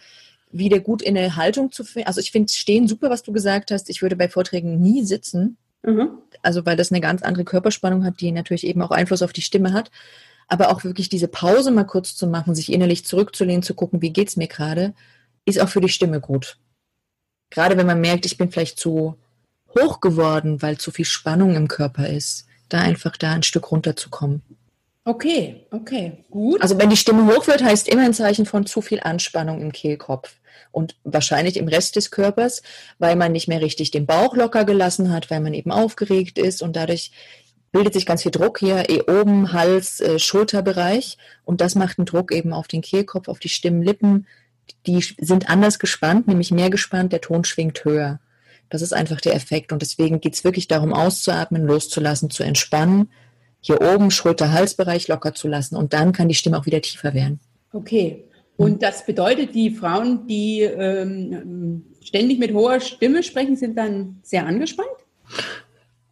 [0.50, 2.06] wieder gut in eine Haltung zu finden.
[2.06, 3.90] Also ich finde Stehen super, was du gesagt hast.
[3.90, 5.56] Ich würde bei Vorträgen nie sitzen.
[5.88, 6.18] Mhm.
[6.42, 9.42] Also weil das eine ganz andere Körperspannung hat, die natürlich eben auch Einfluss auf die
[9.42, 9.90] Stimme hat.
[10.46, 14.12] Aber auch wirklich diese Pause mal kurz zu machen, sich innerlich zurückzulehnen, zu gucken, wie
[14.12, 14.94] geht's mir gerade,
[15.44, 16.58] ist auch für die Stimme gut.
[17.50, 19.16] Gerade wenn man merkt, ich bin vielleicht zu
[19.78, 24.42] hoch geworden, weil zu viel Spannung im Körper ist, da einfach da ein Stück runterzukommen.
[25.08, 26.60] Okay, okay, gut.
[26.60, 29.72] Also wenn die Stimme hoch wird, heißt immer ein Zeichen von zu viel Anspannung im
[29.72, 30.36] Kehlkopf
[30.70, 32.60] und wahrscheinlich im Rest des Körpers,
[32.98, 36.60] weil man nicht mehr richtig den Bauch locker gelassen hat, weil man eben aufgeregt ist
[36.60, 37.10] und dadurch
[37.72, 41.16] bildet sich ganz viel Druck hier eh oben, Hals, äh, Schulterbereich
[41.46, 44.26] und das macht einen Druck eben auf den Kehlkopf, auf die Stimmenlippen.
[44.86, 48.20] Die sind anders gespannt, nämlich mehr gespannt, der Ton schwingt höher.
[48.68, 53.08] Das ist einfach der Effekt und deswegen geht es wirklich darum, auszuatmen, loszulassen, zu entspannen
[53.60, 57.40] hier oben Schulter-Halsbereich locker zu lassen und dann kann die Stimme auch wieder tiefer werden.
[57.72, 58.24] Okay.
[58.56, 64.46] Und das bedeutet, die Frauen, die ähm, ständig mit hoher Stimme sprechen, sind dann sehr
[64.46, 64.88] angespannt?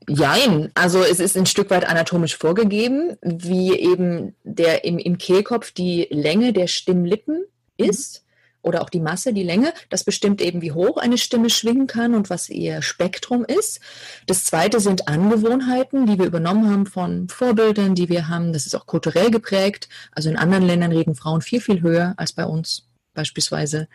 [0.09, 5.73] Jein, also es ist ein Stück weit anatomisch vorgegeben, wie eben der im, im Kehlkopf
[5.73, 7.45] die Länge der Stimmlippen
[7.77, 8.25] ist
[8.67, 9.73] oder auch die Masse, die Länge.
[9.89, 13.81] Das bestimmt eben, wie hoch eine Stimme schwingen kann und was ihr Spektrum ist.
[14.27, 18.53] Das zweite sind Angewohnheiten, die wir übernommen haben von Vorbildern, die wir haben.
[18.53, 19.89] Das ist auch kulturell geprägt.
[20.13, 23.89] Also in anderen Ländern reden Frauen viel, viel höher als bei uns beispielsweise.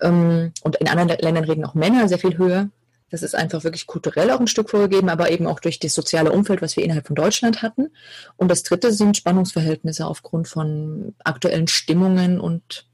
[0.00, 2.70] Ähm, und in anderen Ländern reden auch Männer sehr viel höher.
[3.10, 6.32] Das ist einfach wirklich kulturell auch ein Stück vorgegeben, aber eben auch durch das soziale
[6.32, 7.90] Umfeld, was wir innerhalb von Deutschland hatten.
[8.36, 12.86] Und das dritte sind Spannungsverhältnisse aufgrund von aktuellen Stimmungen und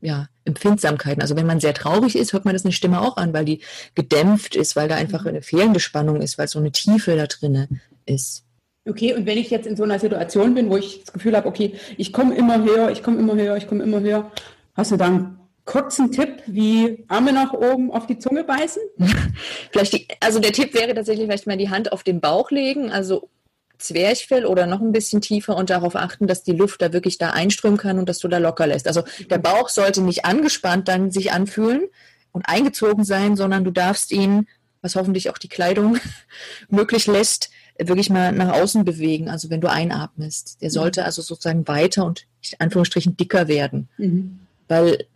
[0.00, 1.22] ja, Empfindsamkeiten.
[1.22, 3.60] Also wenn man sehr traurig ist, hört man das eine Stimme auch an, weil die
[3.94, 7.68] gedämpft ist, weil da einfach eine fehlende Spannung ist, weil so eine Tiefe da drinne
[8.06, 8.44] ist.
[8.88, 11.46] Okay, und wenn ich jetzt in so einer Situation bin, wo ich das Gefühl habe,
[11.46, 14.30] okay, ich komme immer höher, ich komme immer höher, ich komme immer höher,
[14.74, 18.82] hast du dann einen kurzen Tipp, wie Arme nach oben auf die Zunge beißen?
[19.70, 22.90] vielleicht die, also der Tipp wäre tatsächlich vielleicht mal die Hand auf den Bauch legen,
[22.90, 23.28] also
[23.80, 27.30] Zwerchfell oder noch ein bisschen tiefer und darauf achten, dass die Luft da wirklich da
[27.30, 28.86] einströmen kann und dass du da locker lässt.
[28.86, 29.42] Also der mhm.
[29.42, 31.88] Bauch sollte nicht angespannt dann sich anfühlen
[32.32, 34.46] und eingezogen sein, sondern du darfst ihn,
[34.82, 35.98] was hoffentlich auch die Kleidung
[36.68, 39.28] möglich lässt, wirklich mal nach außen bewegen.
[39.28, 40.74] Also wenn du einatmest, der mhm.
[40.74, 43.88] sollte also sozusagen weiter und in Anführungsstrichen dicker werden.
[43.98, 44.40] Mhm.
[44.68, 45.06] Weil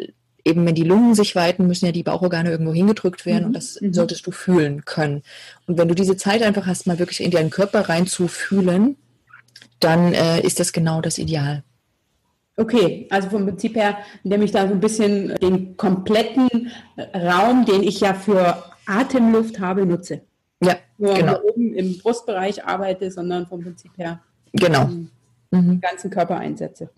[0.45, 3.47] eben wenn die Lungen sich weiten, müssen ja die Bauchorgane irgendwo hingedrückt werden mhm.
[3.49, 3.93] und das mhm.
[3.93, 5.23] solltest du fühlen können.
[5.67, 8.97] Und wenn du diese Zeit einfach hast, mal wirklich in deinen Körper reinzufühlen,
[9.81, 11.65] dann äh, ist das genau das Ideal.
[12.57, 16.71] Okay, also vom Prinzip her, indem ich da so ein bisschen den kompletten
[17.13, 20.21] Raum, den ich ja für Atemluft habe, nutze.
[20.63, 21.41] Ja, Nur genau.
[21.43, 24.21] oben im Brustbereich arbeite, sondern vom Prinzip her
[24.53, 24.85] genau.
[24.85, 25.11] den
[25.51, 25.81] mhm.
[25.81, 26.91] ganzen Körper einsetze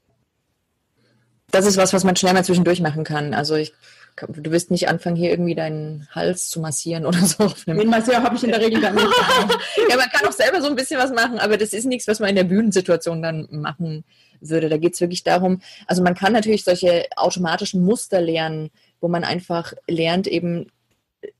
[1.50, 3.34] das ist was, was man schnell mal zwischendurch machen kann.
[3.34, 3.72] Also ich,
[4.16, 7.48] du wirst nicht anfangen, hier irgendwie deinen Hals zu massieren oder so.
[7.66, 9.06] Den Massier habe ich in der Regel gar nicht.
[9.90, 12.20] ja, man kann auch selber so ein bisschen was machen, aber das ist nichts, was
[12.20, 14.04] man in der Bühnensituation dann machen
[14.40, 14.68] würde.
[14.68, 19.24] Da geht es wirklich darum, also man kann natürlich solche automatischen Muster lernen, wo man
[19.24, 20.66] einfach lernt, eben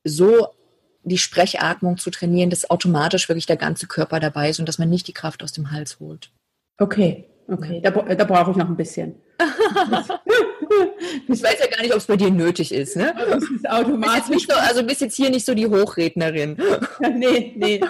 [0.04, 0.48] so
[1.02, 4.90] die Sprechatmung zu trainieren, dass automatisch wirklich der ganze Körper dabei ist und dass man
[4.90, 6.30] nicht die Kraft aus dem Hals holt.
[6.78, 9.14] Okay, okay, da, da brauche ich noch ein bisschen
[11.28, 12.96] ich weiß ja gar nicht, ob es bei dir nötig ist.
[12.96, 13.14] Ne?
[13.16, 14.46] Das ist automatisch.
[14.48, 16.56] so, also bist jetzt hier nicht so die Hochrednerin.
[17.14, 17.80] nee, nee,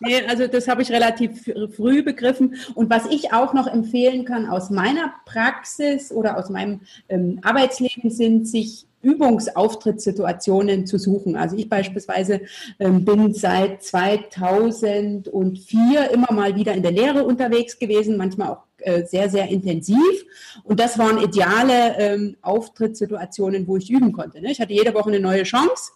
[0.00, 0.22] nee.
[0.26, 2.56] Also das habe ich relativ früh begriffen.
[2.74, 8.10] Und was ich auch noch empfehlen kann aus meiner Praxis oder aus meinem ähm, Arbeitsleben
[8.10, 11.36] sind, sich Übungsauftrittssituationen zu suchen.
[11.36, 12.40] Also ich beispielsweise
[12.80, 19.06] ähm, bin seit 2004 immer mal wieder in der Lehre unterwegs gewesen, manchmal auch äh,
[19.06, 20.24] sehr, sehr intensiv.
[20.62, 24.40] Und das waren ideale ähm, Auftrittssituationen, wo ich üben konnte.
[24.40, 24.50] Ne?
[24.50, 25.92] Ich hatte jede Woche eine neue Chance.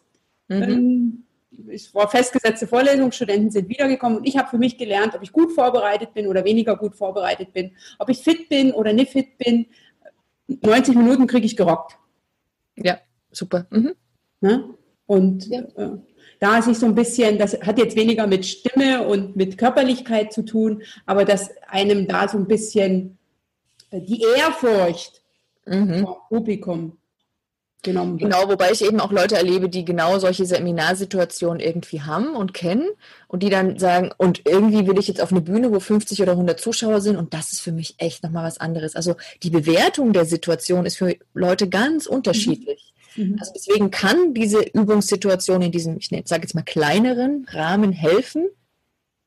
[0.48, 0.62] Mhm.
[0.62, 1.24] Ähm,
[1.70, 5.32] es war festgesetzte Vorlesung, Studenten sind wiedergekommen und ich habe für mich gelernt, ob ich
[5.32, 9.38] gut vorbereitet bin oder weniger gut vorbereitet bin, ob ich fit bin oder nicht fit
[9.38, 9.66] bin.
[10.46, 11.98] 90 Minuten kriege ich gerockt.
[12.76, 12.98] Ja,
[13.30, 13.66] super.
[13.70, 13.94] Mhm.
[14.40, 14.74] Ne?
[15.06, 15.60] Und ja.
[15.76, 15.98] äh,
[16.40, 20.42] da sich so ein bisschen, das hat jetzt weniger mit Stimme und mit Körperlichkeit zu
[20.42, 23.18] tun, aber dass einem da so ein bisschen
[23.90, 25.22] äh, die Ehrfurcht
[25.66, 26.04] mhm.
[26.04, 26.98] vom Publikum
[27.82, 28.30] genommen wird.
[28.30, 32.88] Genau, wobei ich eben auch Leute erlebe, die genau solche Seminarsituationen irgendwie haben und kennen
[33.28, 36.32] und die dann sagen, und irgendwie will ich jetzt auf eine Bühne, wo 50 oder
[36.32, 38.96] 100 Zuschauer sind und das ist für mich echt nochmal was anderes.
[38.96, 42.92] Also die Bewertung der Situation ist für Leute ganz unterschiedlich.
[42.92, 42.97] Mhm.
[43.38, 48.48] Also deswegen kann diese Übungssituation in diesem, ich sage jetzt mal kleineren Rahmen helfen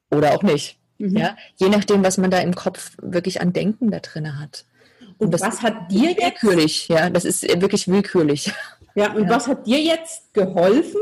[0.09, 0.77] oder auch nicht.
[0.97, 1.17] Mhm.
[1.17, 4.65] Ja, je nachdem, was man da im Kopf wirklich an Denken da drin hat.
[5.17, 6.43] Und, Und was hat dir jetzt?
[6.43, 8.51] Willkürlich, ja, das ist wirklich willkürlich.
[8.93, 9.29] Ja, und ja.
[9.29, 10.99] was hat dir jetzt geholfen,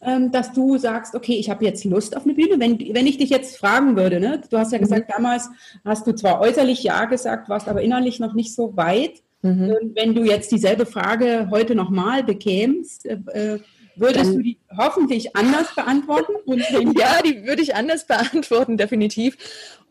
[0.00, 2.60] ähm, dass du sagst, okay, ich habe jetzt Lust auf eine Bühne?
[2.60, 4.40] Wenn, wenn ich dich jetzt fragen würde, ne?
[4.48, 4.82] du hast ja mhm.
[4.82, 5.12] gesagt, mhm.
[5.12, 5.48] damals
[5.84, 9.22] hast du zwar äußerlich Ja gesagt, warst aber innerlich noch nicht so weit.
[9.42, 9.64] Mhm.
[9.64, 13.60] Ähm, wenn du jetzt dieselbe Frage heute nochmal bekämst, äh, äh,
[13.96, 16.32] würdest Dann, du die hoffentlich anders beantworten?
[16.98, 19.36] ja, die würde ich anders beantworten, definitiv.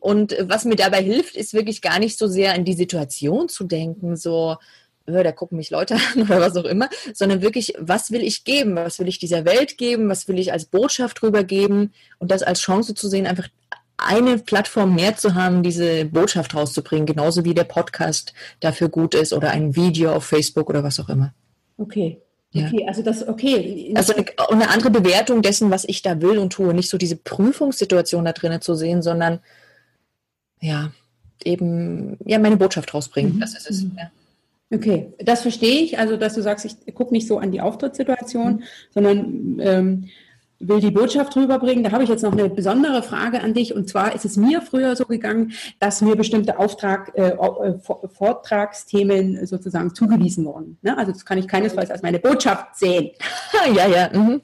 [0.00, 3.64] Und was mir dabei hilft, ist wirklich gar nicht so sehr an die Situation zu
[3.64, 4.56] denken, so,
[5.06, 8.74] da gucken mich Leute an oder was auch immer, sondern wirklich, was will ich geben?
[8.74, 10.08] Was will ich dieser Welt geben?
[10.08, 11.92] Was will ich als Botschaft rübergeben?
[12.18, 13.48] Und das als Chance zu sehen, einfach
[13.96, 19.32] eine Plattform mehr zu haben, diese Botschaft rauszubringen, genauso wie der Podcast dafür gut ist
[19.32, 21.34] oder ein Video auf Facebook oder was auch immer.
[21.76, 22.20] Okay.
[22.52, 22.66] Ja.
[22.66, 23.92] Okay, also das, okay.
[23.94, 26.74] Also eine, eine, andere Bewertung dessen, was ich da will und tue.
[26.74, 29.40] Nicht so diese Prüfungssituation da drinnen zu sehen, sondern
[30.60, 30.92] ja,
[31.44, 33.36] eben ja meine Botschaft rausbringen.
[33.36, 33.40] Mhm.
[33.40, 33.82] Das ist es.
[33.82, 33.96] Mhm.
[33.96, 34.10] Ja.
[34.74, 35.98] Okay, das verstehe ich.
[35.98, 38.62] Also, dass du sagst, ich gucke nicht so an die Auftrittssituation, mhm.
[38.90, 40.08] sondern ähm,
[40.62, 41.84] will die Botschaft rüberbringen.
[41.84, 43.74] Da habe ich jetzt noch eine besondere Frage an dich.
[43.74, 47.78] Und zwar ist es mir früher so gegangen, dass mir bestimmte Auftrag, äh, äh
[48.12, 50.78] Vortragsthemen sozusagen zugewiesen wurden.
[50.82, 50.96] Ne?
[50.96, 53.10] Also das kann ich keinesfalls als meine Botschaft sehen.
[53.74, 54.10] ja, ja.
[54.12, 54.40] Mhm.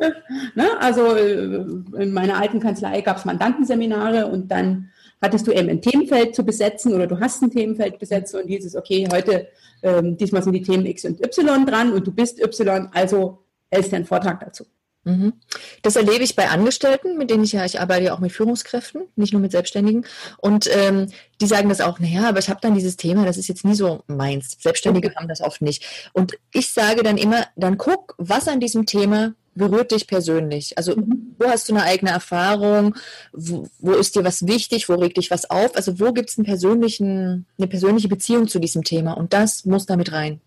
[0.54, 0.68] Ne?
[0.80, 1.64] Also äh,
[2.02, 6.44] in meiner alten Kanzlei gab es Mandantenseminare und dann hattest du eben ein Themenfeld zu
[6.44, 9.48] besetzen oder du hast ein Themenfeld besetzt und dieses, okay, heute,
[9.82, 13.38] ähm, diesmal sind die Themen X und Y dran und du bist Y, also
[13.70, 14.64] hältst du einen Vortrag dazu.
[15.08, 15.32] Mhm.
[15.80, 19.02] Das erlebe ich bei Angestellten, mit denen ich ja, ich arbeite ja auch mit Führungskräften,
[19.16, 20.04] nicht nur mit Selbstständigen.
[20.36, 21.06] Und ähm,
[21.40, 23.74] die sagen das auch, naja, aber ich habe dann dieses Thema, das ist jetzt nie
[23.74, 24.58] so meins.
[24.60, 26.10] Selbstständige haben das oft nicht.
[26.12, 30.76] Und ich sage dann immer, dann guck, was an diesem Thema berührt dich persönlich?
[30.76, 31.34] Also mhm.
[31.38, 32.94] wo hast du eine eigene Erfahrung?
[33.32, 34.90] Wo, wo, ist dir was wichtig?
[34.90, 35.74] Wo regt dich was auf?
[35.74, 39.14] Also wo gibt es eine persönliche Beziehung zu diesem Thema?
[39.14, 40.40] Und das muss damit rein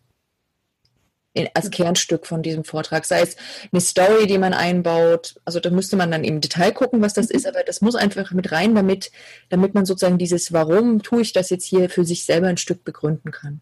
[1.34, 3.06] in, als Kernstück von diesem Vortrag.
[3.06, 3.36] Sei es
[3.72, 5.36] eine Story, die man einbaut.
[5.46, 8.32] Also da müsste man dann im Detail gucken, was das ist, aber das muss einfach
[8.32, 9.12] mit rein, damit,
[9.50, 12.84] damit man sozusagen dieses Warum tue ich das jetzt hier für sich selber ein Stück
[12.84, 13.62] begründen kann.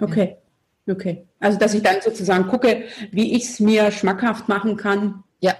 [0.00, 0.36] Okay.
[0.86, 0.94] Ja.
[0.94, 1.26] Okay.
[1.40, 5.24] Also dass ich dann sozusagen gucke, wie ich es mir schmackhaft machen kann.
[5.40, 5.54] Ja.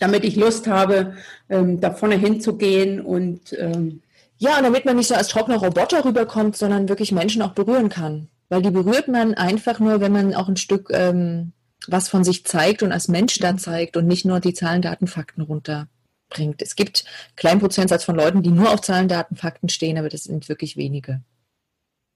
[0.00, 1.14] Damit ich Lust habe,
[1.48, 4.02] ähm, da vorne hinzugehen und ähm,
[4.38, 7.88] ja, und damit man nicht so als trockener Roboter rüberkommt, sondern wirklich Menschen auch berühren
[7.88, 8.28] kann.
[8.48, 11.52] Weil die berührt man einfach nur, wenn man auch ein Stück ähm,
[11.88, 15.06] was von sich zeigt und als Mensch da zeigt und nicht nur die Zahlen, Daten,
[15.06, 16.60] Fakten runterbringt.
[16.62, 20.08] Es gibt einen kleinen Prozentsatz von Leuten, die nur auf Zahlen, Daten, Fakten stehen, aber
[20.08, 21.20] das sind wirklich wenige.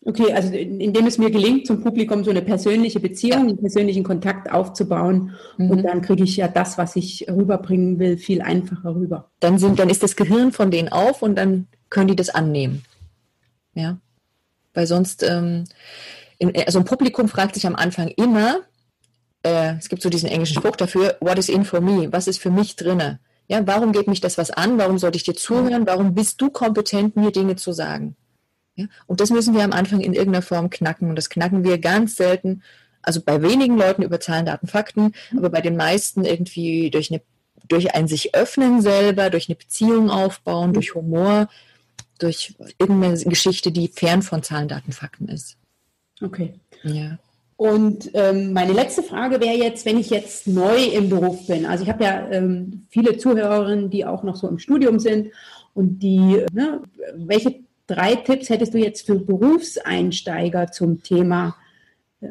[0.03, 4.51] Okay, also indem es mir gelingt, zum Publikum so eine persönliche Beziehung, einen persönlichen Kontakt
[4.51, 5.71] aufzubauen mhm.
[5.71, 9.31] und dann kriege ich ja das, was ich rüberbringen will, viel einfacher rüber.
[9.41, 12.83] Dann sind, dann ist das Gehirn von denen auf und dann können die das annehmen.
[13.75, 13.99] Ja,
[14.73, 15.65] weil sonst ähm,
[16.41, 18.61] also ein Publikum fragt sich am Anfang immer,
[19.43, 22.13] äh, es gibt so diesen englischen Spruch dafür, what is in for me?
[22.13, 23.21] Was ist für mich drinne?
[23.49, 24.79] Ja, warum geht mich das was an?
[24.79, 25.87] Warum sollte ich dir zuhören?
[25.87, 28.17] Warum bist du kompetent, mir Dinge zu sagen?
[28.77, 31.11] Ja, und das müssen wir am Anfang in irgendeiner Form knacken.
[31.11, 32.63] Und das knacken wir ganz selten,
[33.03, 37.23] also bei wenigen Leuten über Zahlen, Daten, Fakten, aber bei den meisten irgendwie durch, eine,
[37.69, 41.49] durch ein sich öffnen selber, durch eine Beziehung aufbauen, durch Humor,
[42.19, 45.57] durch irgendeine Geschichte, die fern von Zahlen, Daten, Fakten ist.
[46.21, 46.55] Okay.
[46.83, 47.19] Ja.
[47.57, 51.67] Und ähm, meine letzte Frage wäre jetzt, wenn ich jetzt neu im Beruf bin.
[51.67, 55.33] Also ich habe ja ähm, viele Zuhörerinnen, die auch noch so im Studium sind
[55.75, 56.81] und die, ne,
[57.15, 61.55] welche drei Tipps hättest du jetzt für Berufseinsteiger zum Thema
[62.23, 62.29] äh,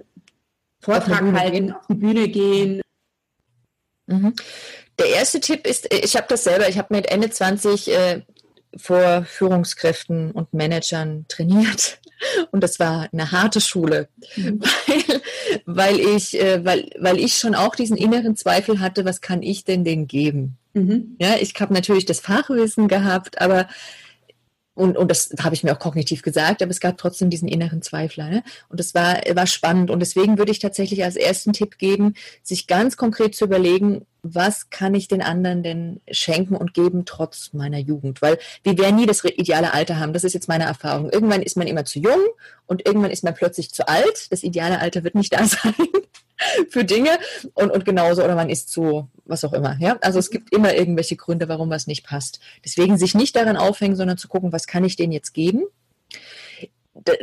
[0.80, 2.82] Vortrag auf halten, auf die Bühne gehen?
[4.08, 4.34] Mhm.
[4.98, 8.22] Der erste Tipp ist, ich habe das selber, ich habe mit Ende 20 äh,
[8.76, 12.00] vor Führungskräften und Managern trainiert.
[12.52, 14.62] Und das war eine harte Schule, mhm.
[14.88, 15.22] weil,
[15.66, 19.64] weil, ich, äh, weil, weil ich schon auch diesen inneren Zweifel hatte, was kann ich
[19.64, 20.58] denn denen geben?
[20.74, 21.16] Mhm.
[21.20, 23.68] Ja, ich habe natürlich das Fachwissen gehabt, aber
[24.80, 27.82] und, und das habe ich mir auch kognitiv gesagt, aber es gab trotzdem diesen inneren
[27.82, 28.30] Zweifler.
[28.30, 28.44] Ne?
[28.70, 29.92] Und das war, war spannend.
[29.92, 32.14] Und deswegen würde ich tatsächlich als ersten Tipp geben,
[32.44, 37.54] sich ganz konkret zu überlegen, was kann ich den anderen denn schenken und geben trotz
[37.54, 38.22] meiner Jugend?
[38.22, 40.14] Weil wir werden nie das ideale Alter haben.
[40.14, 41.10] Das ist jetzt meine Erfahrung.
[41.10, 42.20] Irgendwann ist man immer zu jung
[42.66, 44.32] und irgendwann ist man plötzlich zu alt.
[44.32, 45.74] Das ideale Alter wird nicht da sein
[46.70, 47.18] für Dinge
[47.54, 49.78] und, und genauso oder man ist zu was auch immer.
[49.80, 49.98] Ja?
[50.02, 52.40] Also es gibt immer irgendwelche Gründe, warum was nicht passt.
[52.66, 55.64] Deswegen sich nicht daran aufhängen, sondern zu gucken, was kann ich denen jetzt geben.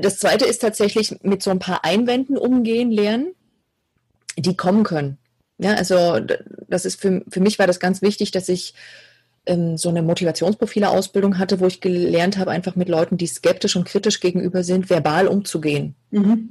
[0.00, 3.34] Das zweite ist tatsächlich mit so ein paar Einwänden umgehen lernen,
[4.38, 5.18] die kommen können.
[5.58, 6.20] Ja, also
[6.68, 8.74] das ist für, für mich war das ganz wichtig, dass ich
[9.46, 13.84] ähm, so eine Motivationsprofile-Ausbildung hatte, wo ich gelernt habe, einfach mit Leuten, die skeptisch und
[13.84, 15.94] kritisch gegenüber sind, verbal umzugehen.
[16.10, 16.50] Mhm.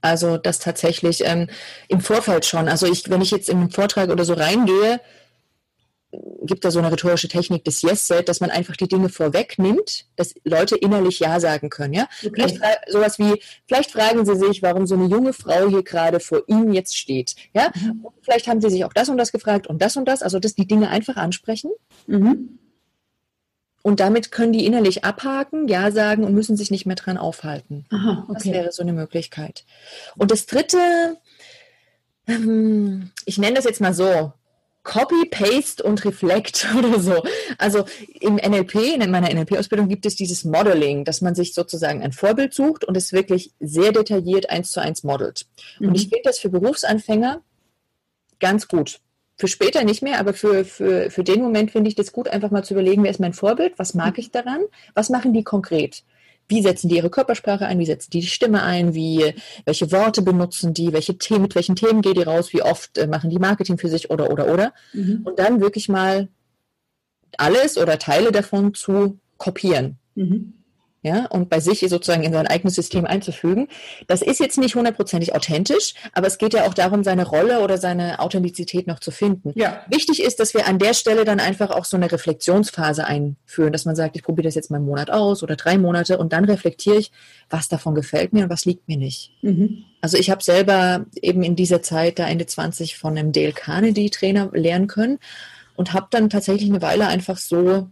[0.00, 1.48] Also das tatsächlich ähm,
[1.88, 2.68] im Vorfeld schon.
[2.68, 5.00] Also ich, wenn ich jetzt in einen Vortrag oder so reingehe,
[6.42, 10.34] gibt da so eine rhetorische Technik des Yes-Set, dass man einfach die Dinge vorwegnimmt, dass
[10.44, 11.94] Leute innerlich Ja sagen können.
[11.94, 12.08] Ja?
[12.24, 12.30] Okay.
[12.34, 16.42] Vielleicht sowas wie, vielleicht fragen sie sich, warum so eine junge Frau hier gerade vor
[16.46, 17.34] ihnen jetzt steht.
[17.54, 17.70] Ja?
[17.74, 18.06] Mhm.
[18.20, 20.54] Vielleicht haben sie sich auch das und das gefragt und das und das, also dass
[20.54, 21.70] die Dinge einfach ansprechen.
[22.06, 22.58] Mhm.
[23.82, 27.86] Und damit können die innerlich abhaken, Ja sagen und müssen sich nicht mehr dran aufhalten.
[27.90, 28.34] Aha, okay.
[28.34, 29.64] Das wäre so eine Möglichkeit.
[30.16, 31.16] Und das Dritte,
[32.28, 34.32] ähm, ich nenne das jetzt mal so,
[34.82, 37.22] Copy, Paste und Reflect oder so.
[37.58, 37.84] Also
[38.20, 42.52] im NLP, in meiner NLP-Ausbildung gibt es dieses Modeling, dass man sich sozusagen ein Vorbild
[42.52, 45.46] sucht und es wirklich sehr detailliert eins zu eins modelt.
[45.78, 45.88] Mhm.
[45.88, 47.42] Und ich finde das für Berufsanfänger
[48.40, 49.00] ganz gut.
[49.38, 52.50] Für später nicht mehr, aber für, für, für den Moment finde ich das gut, einfach
[52.50, 54.62] mal zu überlegen, wer ist mein Vorbild, was mag ich daran,
[54.94, 56.04] was machen die konkret
[56.52, 59.34] wie setzen die ihre Körpersprache ein, wie setzen die die Stimme ein, wie,
[59.64, 63.06] welche Worte benutzen die, welche Themen, mit welchen Themen geht die raus, wie oft äh,
[63.06, 64.74] machen die Marketing für sich oder, oder, oder.
[64.92, 65.22] Mhm.
[65.24, 66.28] Und dann wirklich mal
[67.38, 69.96] alles oder Teile davon zu kopieren.
[70.14, 70.61] Mhm
[71.02, 73.68] ja, und bei sich sozusagen in sein eigenes System einzufügen.
[74.06, 77.76] Das ist jetzt nicht hundertprozentig authentisch, aber es geht ja auch darum, seine Rolle oder
[77.76, 79.52] seine Authentizität noch zu finden.
[79.56, 79.84] Ja.
[79.88, 83.84] Wichtig ist, dass wir an der Stelle dann einfach auch so eine Reflexionsphase einführen, dass
[83.84, 86.44] man sagt, ich probiere das jetzt mal einen Monat aus oder drei Monate und dann
[86.44, 87.10] reflektiere ich,
[87.50, 89.32] was davon gefällt mir und was liegt mir nicht.
[89.42, 89.84] Mhm.
[90.00, 94.10] Also ich habe selber eben in dieser Zeit, da Ende 20, von einem Dale Carnegie
[94.10, 95.18] Trainer lernen können
[95.74, 97.88] und habe dann tatsächlich eine Weile einfach so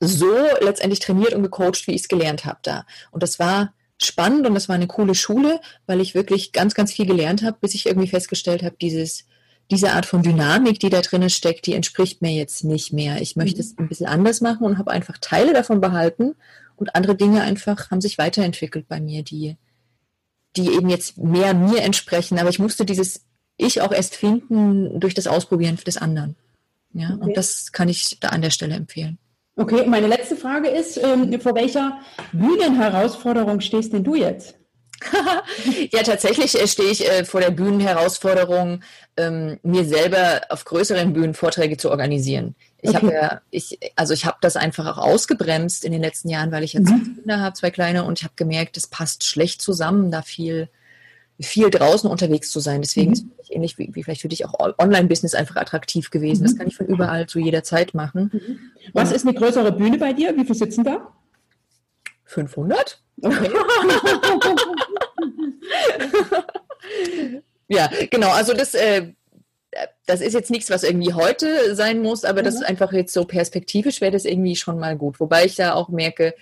[0.00, 2.86] so letztendlich trainiert und gecoacht, wie ich es gelernt habe da.
[3.10, 6.92] Und das war spannend und das war eine coole Schule, weil ich wirklich ganz, ganz
[6.92, 9.26] viel gelernt habe, bis ich irgendwie festgestellt habe, dieses,
[9.70, 13.20] diese Art von Dynamik, die da drin steckt, die entspricht mir jetzt nicht mehr.
[13.20, 13.60] Ich möchte mhm.
[13.60, 16.34] es ein bisschen anders machen und habe einfach Teile davon behalten
[16.76, 19.56] und andere Dinge einfach haben sich weiterentwickelt bei mir, die,
[20.56, 22.38] die eben jetzt mehr mir entsprechen.
[22.38, 23.26] Aber ich musste dieses
[23.58, 26.36] Ich auch erst finden durch das Ausprobieren des anderen.
[26.92, 27.28] Ja, okay.
[27.28, 29.18] und das kann ich da an der Stelle empfehlen.
[29.60, 31.98] Okay, meine letzte Frage ist, ähm, vor welcher
[32.32, 34.54] Bühnenherausforderung stehst denn du jetzt?
[35.92, 38.82] ja, tatsächlich äh, stehe ich äh, vor der Bühnenherausforderung,
[39.18, 42.54] ähm, mir selber auf größeren Bühnen Vorträge zu organisieren.
[42.80, 42.96] Ich okay.
[42.96, 46.64] habe ja, ich, also ich habe das einfach auch ausgebremst in den letzten Jahren, weil
[46.64, 47.16] ich jetzt mhm.
[47.16, 50.70] Kinder habe, zwei kleine, und ich habe gemerkt, das passt schlecht zusammen, da viel
[51.40, 52.82] viel draußen unterwegs zu sein.
[52.82, 53.14] Deswegen mhm.
[53.14, 56.42] ist es ähnlich wie, wie, vielleicht für dich auch Online-Business einfach attraktiv gewesen.
[56.42, 56.46] Mhm.
[56.46, 58.30] Das kann ich von überall zu jeder Zeit machen.
[58.32, 58.58] Mhm.
[58.92, 60.36] Was ist eine größere Bühne bei dir?
[60.36, 61.12] Wie viele sitzen da?
[62.24, 63.02] 500.
[63.22, 63.50] Okay.
[67.68, 68.30] ja, genau.
[68.30, 69.12] Also das, äh,
[70.06, 73.24] das ist jetzt nichts, was irgendwie heute sein muss, aber das ist einfach jetzt so
[73.24, 75.20] perspektivisch wäre das irgendwie schon mal gut.
[75.20, 76.34] Wobei ich da auch merke,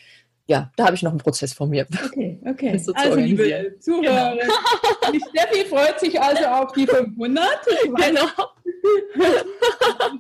[0.49, 1.87] ja, da habe ich noch einen Prozess vor mir.
[2.07, 2.79] Okay, okay.
[2.83, 4.55] So also, liebe Zuhörer, genau.
[5.13, 7.47] die Steffi freut sich also auf die 500.
[7.85, 8.27] Ich weiß, genau.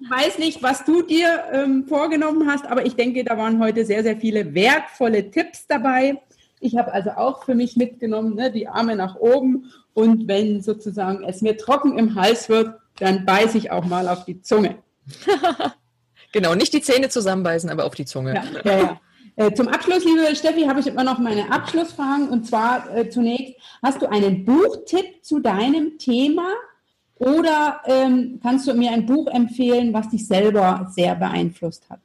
[0.02, 3.86] ich weiß nicht, was du dir ähm, vorgenommen hast, aber ich denke, da waren heute
[3.86, 6.20] sehr, sehr viele wertvolle Tipps dabei.
[6.60, 11.24] Ich habe also auch für mich mitgenommen, ne, die Arme nach oben und wenn sozusagen
[11.24, 14.76] es mir trocken im Hals wird, dann beiße ich auch mal auf die Zunge.
[16.32, 18.34] genau, nicht die Zähne zusammenbeißen, aber auf die Zunge.
[18.34, 19.00] Ja, ja, ja.
[19.38, 22.28] Äh, zum Abschluss, liebe Steffi, habe ich immer noch meine Abschlussfragen.
[22.28, 26.48] Und zwar äh, zunächst, hast du einen Buchtipp zu deinem Thema
[27.20, 32.00] oder ähm, kannst du mir ein Buch empfehlen, was dich selber sehr beeinflusst hat?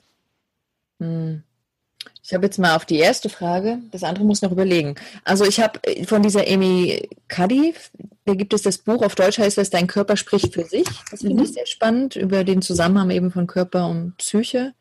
[0.99, 1.41] Hm.
[2.23, 4.93] Ich habe jetzt mal auf die erste Frage, das andere muss noch überlegen.
[5.23, 7.73] Also ich habe äh, von dieser Amy Cuddy,
[8.25, 10.85] da gibt es das Buch, auf Deutsch heißt das Dein Körper spricht für sich.
[11.09, 11.43] Das finde mhm.
[11.45, 14.75] ich sehr spannend, über den Zusammenhang eben von Körper und Psyche.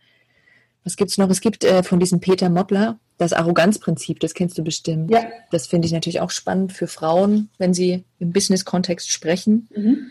[0.85, 1.30] Was gibt es noch?
[1.30, 5.11] Es gibt äh, von diesem Peter Mottler das Arroganzprinzip, das kennst du bestimmt.
[5.11, 5.24] Ja.
[5.51, 9.68] Das finde ich natürlich auch spannend für Frauen, wenn sie im Business-Kontext sprechen.
[9.74, 10.11] Mhm.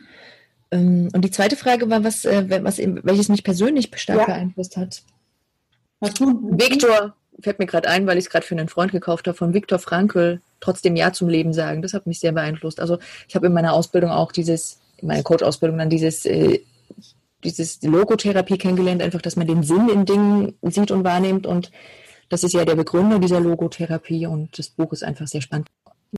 [0.72, 4.26] Ähm, und die zweite Frage war, was, äh, was, welches mich persönlich stark ja.
[4.26, 5.04] beeinflusst hat.
[6.00, 6.58] Was du?
[6.58, 9.54] Viktor, fällt mir gerade ein, weil ich es gerade für einen Freund gekauft habe, von
[9.54, 11.82] Viktor Frankl, trotzdem Ja zum Leben sagen.
[11.82, 12.80] Das hat mich sehr beeinflusst.
[12.80, 12.98] Also
[13.28, 16.62] ich habe in meiner Ausbildung auch dieses, in meiner Coach-Ausbildung dann dieses äh,
[17.44, 21.46] dieses Logotherapie kennengelernt, einfach, dass man den Sinn in Dingen sieht und wahrnimmt.
[21.46, 21.72] Und
[22.30, 25.68] das ist ja der Begründer dieser Logotherapie und das Buch ist einfach sehr spannend.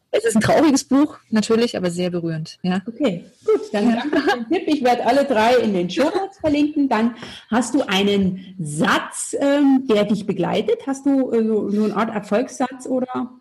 [0.09, 2.57] Es ist ein trauriges Buch, natürlich, aber sehr berührend.
[2.63, 2.81] Ja.
[2.87, 4.63] Okay, gut, dann danke für den Tipp.
[4.67, 6.89] Ich werde alle drei in den Show Notes verlinken.
[6.89, 7.15] Dann
[7.49, 10.87] hast du einen Satz, ähm, der dich begleitet.
[10.87, 13.31] Hast du äh, so, so eine Art Erfolgssatz oder?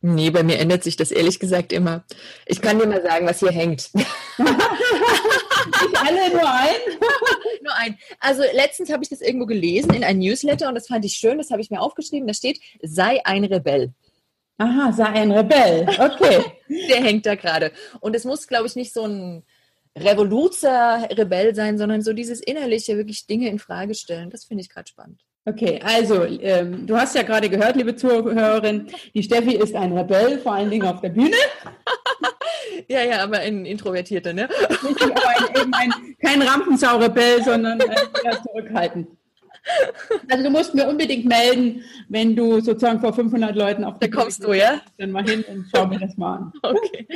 [0.00, 2.04] Nee, bei mir ändert sich das ehrlich gesagt immer.
[2.46, 3.90] Ich kann dir mal sagen, was hier hängt.
[5.66, 6.76] Nicht alle, nur ein?
[7.62, 7.98] nur ein.
[8.20, 11.38] Also letztens habe ich das irgendwo gelesen in einem Newsletter und das fand ich schön,
[11.38, 12.26] das habe ich mir aufgeschrieben.
[12.26, 13.92] Da steht, sei ein Rebell.
[14.58, 15.86] Aha, sei ein Rebell.
[15.98, 16.44] Okay.
[16.88, 17.72] Der hängt da gerade.
[18.00, 19.44] Und es muss, glaube ich, nicht so ein
[19.96, 24.30] Revoluzer-Rebell sein, sondern so dieses innerliche, wirklich Dinge in Frage stellen.
[24.30, 25.22] Das finde ich gerade spannend.
[25.44, 30.38] Okay, also ähm, du hast ja gerade gehört, liebe Zuhörerin, die Steffi ist ein Rebell,
[30.40, 31.36] vor allen Dingen auf der Bühne.
[32.88, 34.48] ja, ja, aber ein Introvertierter, ne?
[34.82, 39.08] Nicht, aber ein, eben ein, kein Rampensau-Rebell, sondern eher zurückhaltend.
[40.30, 44.16] Also du musst mir unbedingt melden, wenn du sozusagen vor 500 Leuten auf der Da
[44.16, 44.80] kommst du, ja?
[44.96, 46.52] Dann mal hin und schau mir das mal an.
[46.62, 47.06] Okay.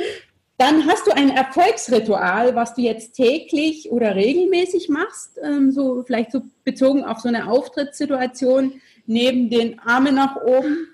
[0.57, 6.31] Dann hast du ein Erfolgsritual, was du jetzt täglich oder regelmäßig machst, ähm, so vielleicht
[6.31, 8.73] so bezogen auf so eine Auftrittssituation
[9.05, 10.92] neben den Armen nach oben.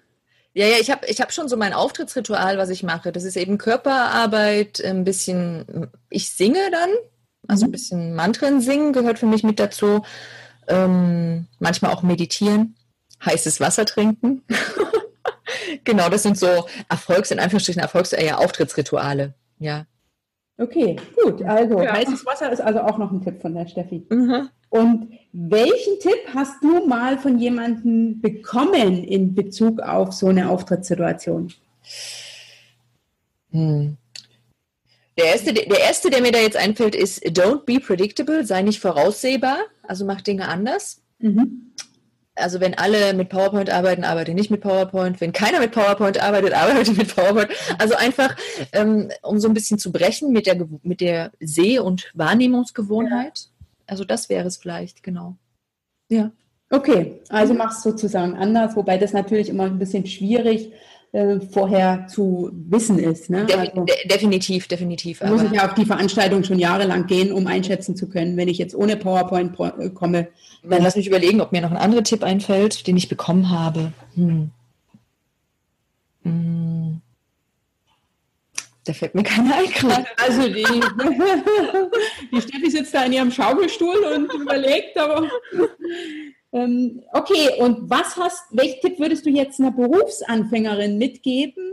[0.54, 3.12] Ja, ja, ich habe ich hab schon so mein Auftrittsritual, was ich mache.
[3.12, 6.90] Das ist eben Körperarbeit, ein bisschen, ich singe dann,
[7.48, 7.72] also ein mhm.
[7.72, 10.04] bisschen Mantren singen gehört für mich mit dazu.
[10.68, 12.76] Ähm, manchmal auch meditieren,
[13.24, 14.44] heißes Wasser trinken.
[15.84, 19.36] genau, das sind so Erfolgs, in Anführungsstrichen Erfolgs, ja, Auftrittsrituale.
[19.60, 19.86] Ja.
[20.58, 21.42] Okay, gut.
[21.44, 21.94] Also ja.
[21.94, 24.06] heißes Wasser ist also auch noch ein Tipp von der Steffi.
[24.10, 24.50] Mhm.
[24.70, 31.54] Und welchen Tipp hast du mal von jemandem bekommen in Bezug auf so eine Auftrittssituation?
[33.52, 33.98] Hm.
[35.18, 38.80] Der erste, der erste, der mir da jetzt einfällt, ist Don't be predictable, sei nicht
[38.80, 41.02] voraussehbar, also mach Dinge anders.
[41.20, 41.70] Mhm
[42.40, 45.22] also wenn alle mit PowerPoint arbeiten, arbeite nicht mit PowerPoint.
[45.22, 47.50] Wenn keiner mit PowerPoint arbeitet, arbeite mit PowerPoint.
[47.78, 48.36] Also einfach,
[48.72, 53.50] ähm, um so ein bisschen zu brechen mit der, mit der Seh- und Wahrnehmungsgewohnheit.
[53.90, 55.38] Also das wäre es vielleicht, genau.
[56.10, 56.32] Ja.
[56.72, 60.72] Okay, also machst du sozusagen anders, wobei das natürlich immer ein bisschen schwierig
[61.12, 63.32] äh, vorher zu wissen ist.
[63.32, 63.46] Ne?
[63.48, 65.24] De also, definitiv, definitiv.
[65.24, 68.60] muss ich ja auf die Veranstaltung schon jahrelang gehen, um einschätzen zu können, wenn ich
[68.60, 70.28] jetzt ohne PowerPoint äh, komme,
[70.62, 73.92] dann lass mich überlegen, ob mir noch ein anderer Tipp einfällt, den ich bekommen habe.
[74.14, 74.52] Hm.
[76.24, 76.59] Hm.
[78.90, 80.08] Da fällt mir keiner ein gerade.
[80.18, 80.64] Also die,
[82.32, 85.30] die Steffi sitzt da in ihrem Schaukelstuhl und überlegt, aber
[86.52, 91.64] ähm, okay, und was hast, welchen Tipp würdest du jetzt einer Berufsanfängerin mitgeben,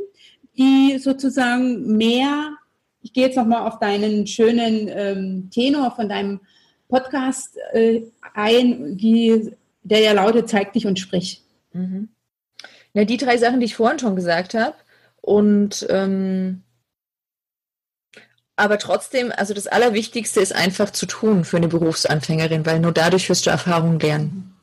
[0.58, 2.54] die sozusagen mehr,
[3.00, 6.40] ich gehe jetzt nochmal auf deinen schönen ähm, Tenor von deinem
[6.90, 8.02] Podcast äh,
[8.34, 9.52] ein, die,
[9.84, 11.40] der ja lautet, zeig dich und sprich.
[11.72, 12.10] Mhm.
[12.92, 14.74] Ja, die drei Sachen, die ich vorhin schon gesagt habe.
[15.22, 16.62] Und ähm,
[18.56, 23.28] aber trotzdem, also das Allerwichtigste ist einfach zu tun für eine Berufsanfängerin, weil nur dadurch
[23.28, 24.54] wirst du Erfahrung lernen.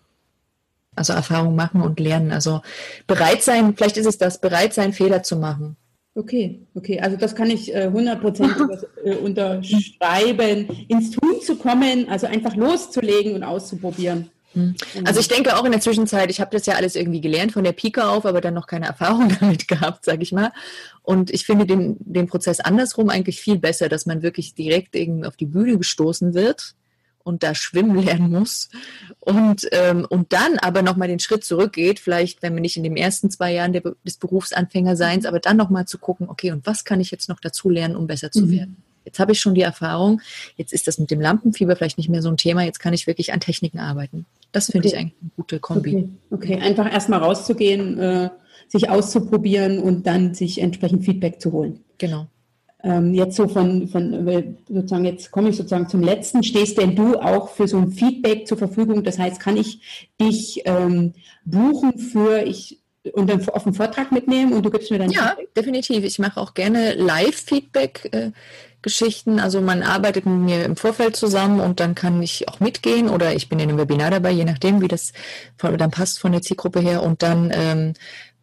[0.96, 2.32] Also Erfahrung machen und lernen.
[2.32, 2.62] Also
[3.08, 5.78] bereit sein, vielleicht ist es das, bereit sein, Fehler zu machen.
[6.16, 8.62] Okay, okay, also das kann ich äh, hundertprozentig
[9.04, 14.30] äh, unterschreiben, ins Tun zu kommen, also einfach loszulegen und auszuprobieren.
[14.54, 14.76] Hm.
[15.06, 17.64] Also ich denke auch in der Zwischenzeit, ich habe das ja alles irgendwie gelernt von
[17.64, 20.52] der Pike auf, aber dann noch keine Erfahrung damit gehabt, sage ich mal.
[21.02, 25.28] Und ich finde den, den Prozess andersrum eigentlich viel besser, dass man wirklich direkt irgendwie
[25.28, 26.76] auf die Bühne gestoßen wird
[27.24, 28.70] und da schwimmen lernen muss
[29.20, 32.98] und, ähm, und dann aber nochmal den Schritt zurückgeht, vielleicht, wenn man nicht in den
[32.98, 37.00] ersten zwei Jahren der, des Berufsanfängerseins, aber dann nochmal zu gucken, okay, und was kann
[37.00, 38.76] ich jetzt noch dazu lernen, um besser zu mhm.
[39.06, 40.22] Jetzt habe ich schon die Erfahrung,
[40.56, 43.08] jetzt ist das mit dem Lampenfieber vielleicht nicht mehr so ein Thema, jetzt kann ich
[43.08, 44.26] wirklich an Techniken arbeiten.
[44.52, 44.96] Das finde okay.
[44.96, 46.10] ich eigentlich eine gute Kombi.
[46.30, 46.62] Okay, okay.
[46.62, 48.30] einfach erstmal rauszugehen, äh,
[48.68, 51.80] sich auszuprobieren und dann sich entsprechend Feedback zu holen.
[51.98, 52.28] Genau
[52.84, 57.16] ähm, jetzt so von, von sozusagen, jetzt komme ich sozusagen zum letzten, stehst denn du
[57.16, 59.04] auch für so ein Feedback zur Verfügung?
[59.04, 61.14] Das heißt, kann ich dich ähm,
[61.46, 62.80] buchen für, ich
[63.14, 65.56] und dann auf den Vortrag mitnehmen und du gibst mir dann Ja, Feedback?
[65.56, 66.04] definitiv.
[66.04, 68.10] Ich mache auch gerne Live-Feedback.
[68.12, 68.32] Äh,
[68.84, 69.40] Geschichten.
[69.40, 73.34] Also man arbeitet mit mir im Vorfeld zusammen und dann kann ich auch mitgehen oder
[73.34, 75.14] ich bin in einem Webinar dabei, je nachdem, wie das
[75.58, 77.02] von, dann passt von der Zielgruppe her.
[77.02, 77.94] Und dann ähm,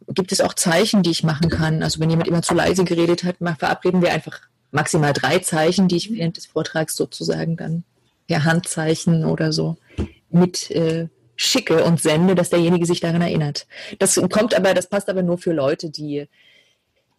[0.09, 1.83] gibt es auch Zeichen, die ich machen kann.
[1.83, 4.41] Also wenn jemand immer zu leise geredet hat, verabreden wir einfach
[4.73, 7.85] maximal drei Zeichen, die ich während des Vortrags sozusagen dann
[8.27, 9.77] per Handzeichen oder so
[10.31, 13.67] mit äh, schicke und sende, dass derjenige sich daran erinnert.
[13.99, 16.29] Das kommt aber, das passt aber nur für Leute, die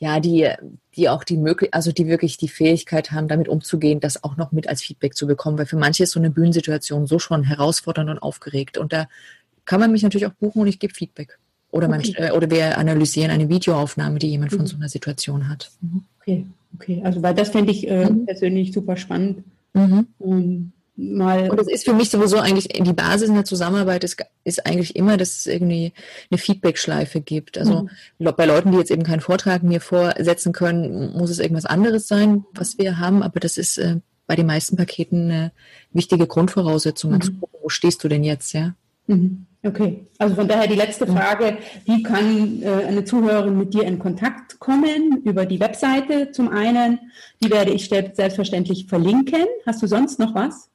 [0.02, 0.50] ja, die,
[0.96, 4.52] die auch die möglich, also die wirklich die Fähigkeit haben, damit umzugehen, das auch noch
[4.52, 8.10] mit als Feedback zu bekommen, weil für manche ist so eine Bühnensituation so schon herausfordernd
[8.10, 9.08] und aufgeregt und da
[9.64, 11.38] kann man mich natürlich auch buchen und ich gebe Feedback.
[11.70, 12.16] Oder, man, okay.
[12.18, 14.68] Äh, oder wir analysieren eine Videoaufnahme, die jemand von mhm.
[14.68, 15.72] so einer Situation hat.
[15.82, 16.04] Mhm.
[16.20, 17.02] Okay, okay.
[17.04, 18.26] Also weil das fände ich äh, mhm.
[18.26, 19.44] persönlich super spannend.
[19.74, 20.08] Mhm.
[20.18, 24.18] Um, mal und das ist für mich sowieso eigentlich die Basis in der Zusammenarbeit ist,
[24.44, 25.94] ist eigentlich immer, dass es irgendwie
[26.30, 27.58] eine Feedback-Schleife gibt.
[27.58, 27.88] Also
[28.20, 28.34] mhm.
[28.36, 32.46] bei Leuten, die jetzt eben keinen Vortrag mir vorsetzen können, muss es irgendwas anderes sein,
[32.54, 33.24] was wir haben.
[33.24, 35.52] Aber das ist äh, bei den meisten Paketen eine
[35.94, 37.20] wichtige Grundvoraussetzung, mhm.
[37.20, 38.76] gucken, wo stehst du denn jetzt, ja?
[39.08, 39.46] Mhm.
[39.64, 44.00] Okay, also von daher die letzte Frage, wie kann äh, eine Zuhörerin mit dir in
[44.00, 45.22] Kontakt kommen?
[45.24, 47.00] Über die Webseite zum einen,
[47.44, 49.46] die werde ich selbstverständlich verlinken.
[49.68, 50.71] Hast du sonst noch was?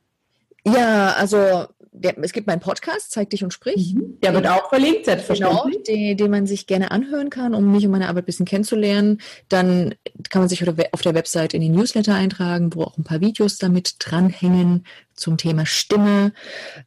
[0.67, 3.95] Ja, also der, es gibt meinen Podcast, Zeig dich und sprich.
[3.95, 4.21] Mhm.
[4.23, 5.63] Der wird auch verlinkt, selbstverständlich.
[5.63, 8.47] Genau, den, den, man sich gerne anhören kann, um mich und meine Arbeit ein bisschen
[8.47, 9.21] kennenzulernen.
[9.49, 9.95] Dann
[10.29, 13.59] kann man sich auf der Website in den Newsletter eintragen, wo auch ein paar Videos
[13.59, 16.33] damit dranhängen zum Thema Stimme.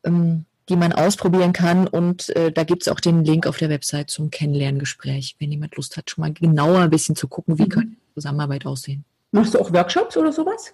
[0.03, 1.87] Ähm, die man ausprobieren kann.
[1.87, 5.75] Und äh, da gibt es auch den Link auf der Website zum Kennenlerngespräch, wenn jemand
[5.75, 7.69] Lust hat, schon mal genauer ein bisschen zu gucken, wie mhm.
[7.69, 9.03] kann Zusammenarbeit aussehen.
[9.31, 10.73] Machst du auch Workshops oder sowas?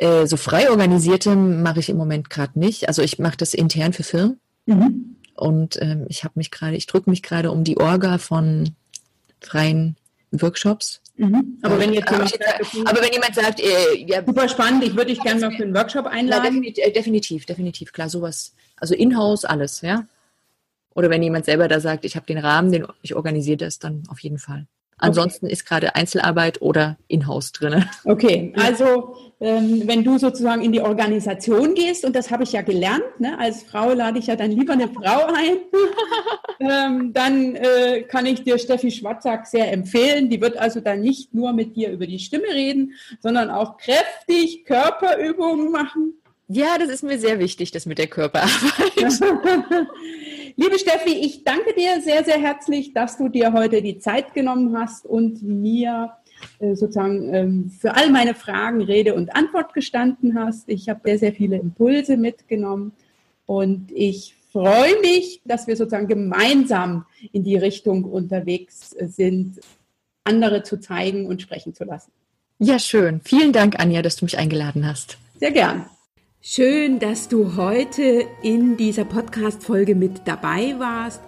[0.00, 2.88] Äh, so frei organisierte mache ich im Moment gerade nicht.
[2.88, 4.40] Also ich mache das intern für Firmen.
[4.64, 5.16] Mhm.
[5.34, 8.70] Und ähm, ich habe mich gerade, ich drücke mich gerade um die Orga von
[9.40, 9.96] freien
[10.30, 11.02] Workshops.
[11.18, 11.58] Mhm.
[11.60, 12.44] Aber, wenn jetzt jemand sagt,
[12.86, 15.74] aber wenn jemand sagt, äh, ja, super spannend, ich würde dich gerne mal für einen
[15.74, 16.62] Workshop einladen.
[16.62, 18.54] Ja, äh, definitiv, definitiv, klar, sowas.
[18.76, 20.06] Also in-house alles, ja.
[20.94, 24.04] Oder wenn jemand selber da sagt, ich habe den Rahmen, den ich organisiere das, dann
[24.08, 24.66] auf jeden Fall.
[25.00, 25.52] Ansonsten okay.
[25.52, 27.84] ist gerade Einzelarbeit oder Inhouse drin.
[28.04, 32.62] Okay, also ähm, wenn du sozusagen in die Organisation gehst, und das habe ich ja
[32.62, 35.56] gelernt, ne, als Frau lade ich ja dann lieber eine Frau ein,
[36.60, 40.28] ähm, dann äh, kann ich dir Steffi Schwarzack sehr empfehlen.
[40.28, 44.64] Die wird also dann nicht nur mit dir über die Stimme reden, sondern auch kräftig
[44.66, 46.14] Körperübungen machen.
[46.52, 48.92] Ja, das ist mir sehr wichtig, das mit der Körperarbeit.
[50.62, 54.76] Liebe Steffi, ich danke dir sehr, sehr herzlich, dass du dir heute die Zeit genommen
[54.76, 56.12] hast und mir
[56.58, 60.68] äh, sozusagen ähm, für all meine Fragen Rede und Antwort gestanden hast.
[60.68, 62.92] Ich habe sehr, sehr viele Impulse mitgenommen
[63.46, 69.60] und ich freue mich, dass wir sozusagen gemeinsam in die Richtung unterwegs sind,
[70.24, 72.12] andere zu zeigen und sprechen zu lassen.
[72.58, 73.22] Ja, schön.
[73.24, 75.16] Vielen Dank, Anja, dass du mich eingeladen hast.
[75.38, 75.86] Sehr gern.
[76.42, 81.20] Schön, dass du heute in dieser Podcast-Folge mit dabei warst.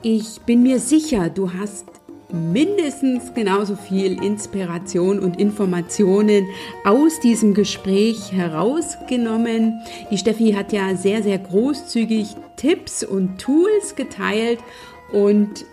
[0.00, 1.84] Ich bin mir sicher, du hast
[2.32, 6.46] mindestens genauso viel Inspiration und Informationen
[6.82, 9.82] aus diesem Gespräch herausgenommen.
[10.10, 14.60] Die Steffi hat ja sehr, sehr großzügig Tipps und Tools geteilt
[15.12, 15.66] und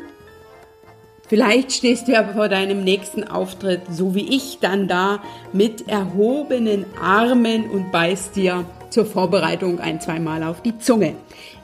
[1.27, 5.23] Vielleicht stehst du ja vor deinem nächsten Auftritt, so wie ich, dann da
[5.53, 11.15] mit erhobenen Armen und beißt dir zur Vorbereitung ein, zweimal auf die Zunge.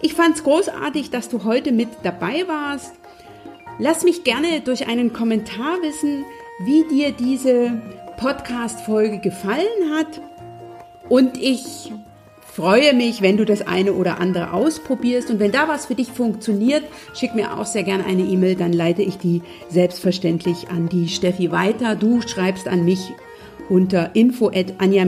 [0.02, 2.94] Ich fand es großartig, dass du heute mit dabei warst.
[3.78, 6.26] Lass mich gerne durch einen Kommentar wissen,
[6.66, 7.80] wie dir diese
[8.18, 10.20] Podcast-Folge gefallen hat.
[11.10, 11.92] Und ich
[12.58, 15.30] freue mich, wenn du das eine oder andere ausprobierst.
[15.30, 18.74] Und wenn da was für dich funktioniert, schick mir auch sehr gerne eine E-Mail, dann
[18.74, 21.96] leite ich die selbstverständlich an die Steffi weiter.
[21.96, 23.14] Du schreibst an mich
[23.70, 25.06] unter info at anja